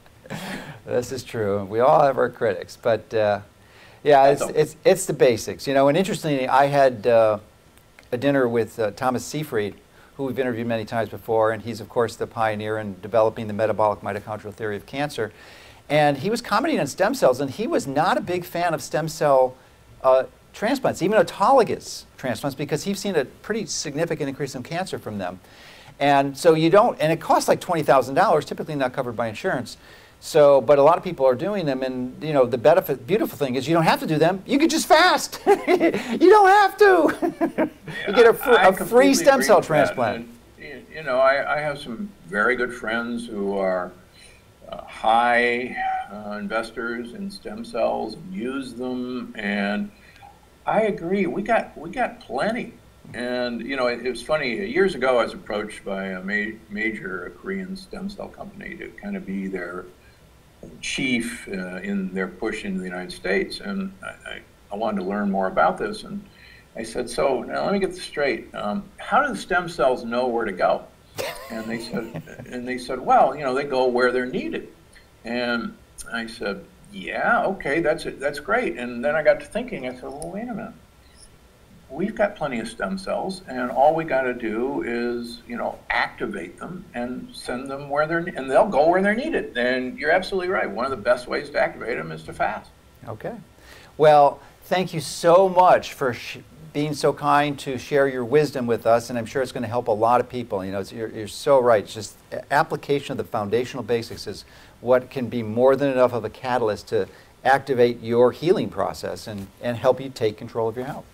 [0.85, 1.63] This is true.
[1.65, 3.41] We all have our critics, but uh,
[4.03, 5.67] yeah, it's, it's, it's the basics.
[5.67, 7.37] You know, and interestingly, I had uh,
[8.11, 9.75] a dinner with uh, Thomas Seyfried,
[10.21, 13.53] who we've interviewed many times before, and he's, of course, the pioneer in developing the
[13.53, 15.33] metabolic mitochondrial theory of cancer.
[15.89, 18.81] And he was commenting on stem cells, and he was not a big fan of
[18.81, 19.55] stem cell
[20.03, 25.17] uh, transplants, even autologous transplants, because he's seen a pretty significant increase in cancer from
[25.17, 25.39] them.
[25.99, 29.77] And so you don't, and it costs like $20,000, typically not covered by insurance.
[30.23, 33.39] So, but a lot of people are doing them, and you know the benefit, beautiful
[33.39, 34.43] thing is you don't have to do them.
[34.45, 35.39] You can just fast.
[35.47, 37.69] you don't have to.
[38.07, 40.27] you get a, fr a free stem cell transplant.
[40.61, 43.91] And, you know, I, I, have some very good friends who are
[44.69, 45.75] uh, high
[46.13, 49.89] uh, investors in stem cells, and use them, and
[50.67, 51.25] I agree.
[51.25, 52.73] We got we got plenty.
[53.15, 54.69] And you know, it, it was funny.
[54.69, 59.17] Years ago, I was approached by a ma- major Korean stem cell company to kind
[59.17, 59.85] of be their
[60.81, 64.41] chief uh, in their push into the United States, and I, I,
[64.71, 66.03] I, wanted to learn more about this.
[66.03, 66.23] And
[66.75, 68.53] I said, "So now let me get this straight.
[68.55, 70.85] Um, how do the stem cells know where to go?"
[71.49, 74.69] And they said, "And they said, well, you know, they go where they're needed."
[75.23, 75.75] And
[76.11, 78.77] I said, yeah, okay, that's it, that's great.
[78.77, 80.73] And then I got to thinking, I said, well, wait a minute.
[81.91, 85.77] We've got plenty of stem cells, and all we got to do is, you know,
[85.89, 89.57] activate them and send them where they're, and they'll go where they're needed.
[89.57, 90.69] And you're absolutely right.
[90.69, 92.69] One of the best ways to activate them is to fast.
[93.07, 93.35] Okay.
[93.97, 96.15] Well, thank you so much for
[96.71, 99.69] being so kind to share your wisdom with us, and I'm sure it's going to
[99.69, 100.63] help a lot of people.
[100.63, 101.83] You know, you're, you're so right.
[101.83, 102.15] It's just
[102.49, 104.45] application of the foundational basics is
[104.79, 107.09] what can be more than enough of a catalyst to
[107.43, 111.05] activate your healing process and, and help you take control of your health.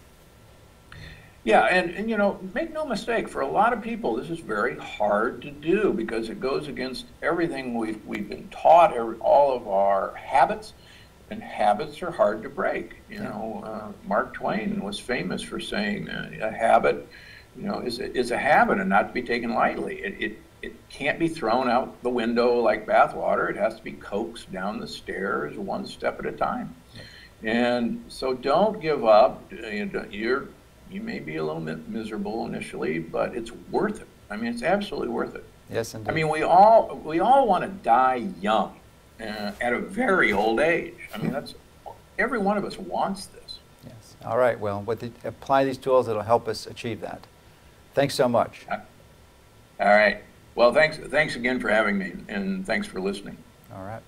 [1.48, 4.40] Yeah, and, and you know, make no mistake, for a lot of people, this is
[4.40, 9.56] very hard to do because it goes against everything we've, we've been taught, every, all
[9.56, 10.74] of our habits
[11.30, 12.98] and habits are hard to break.
[13.10, 17.08] You know, uh, Mark Twain was famous for saying uh, a habit,
[17.58, 20.00] you know, is is a habit and not to be taken lightly.
[20.00, 23.50] It, it it can't be thrown out the window like bathwater.
[23.50, 26.76] It has to be coaxed down the stairs one step at a time.
[27.44, 29.44] And so don't give up.
[30.10, 30.48] You're
[30.92, 34.08] you may be a little bit miserable initially, but it's worth it.
[34.30, 35.44] I mean, it's absolutely worth it.
[35.72, 36.10] Yes, indeed.
[36.10, 38.80] I mean, we all we all want to die young
[39.20, 41.10] uh, at a very old age.
[41.14, 41.56] I mean, that's
[42.18, 43.60] every one of us wants this.
[43.86, 44.16] Yes.
[44.26, 44.60] All right.
[44.60, 47.26] Well, with the, apply these tools, it'll help us achieve that.
[47.94, 48.66] Thanks so much.
[48.70, 48.78] All
[49.80, 50.24] right.
[50.56, 50.98] Well, thanks.
[50.98, 53.38] Thanks again for having me, and thanks for listening.
[53.74, 54.02] All right.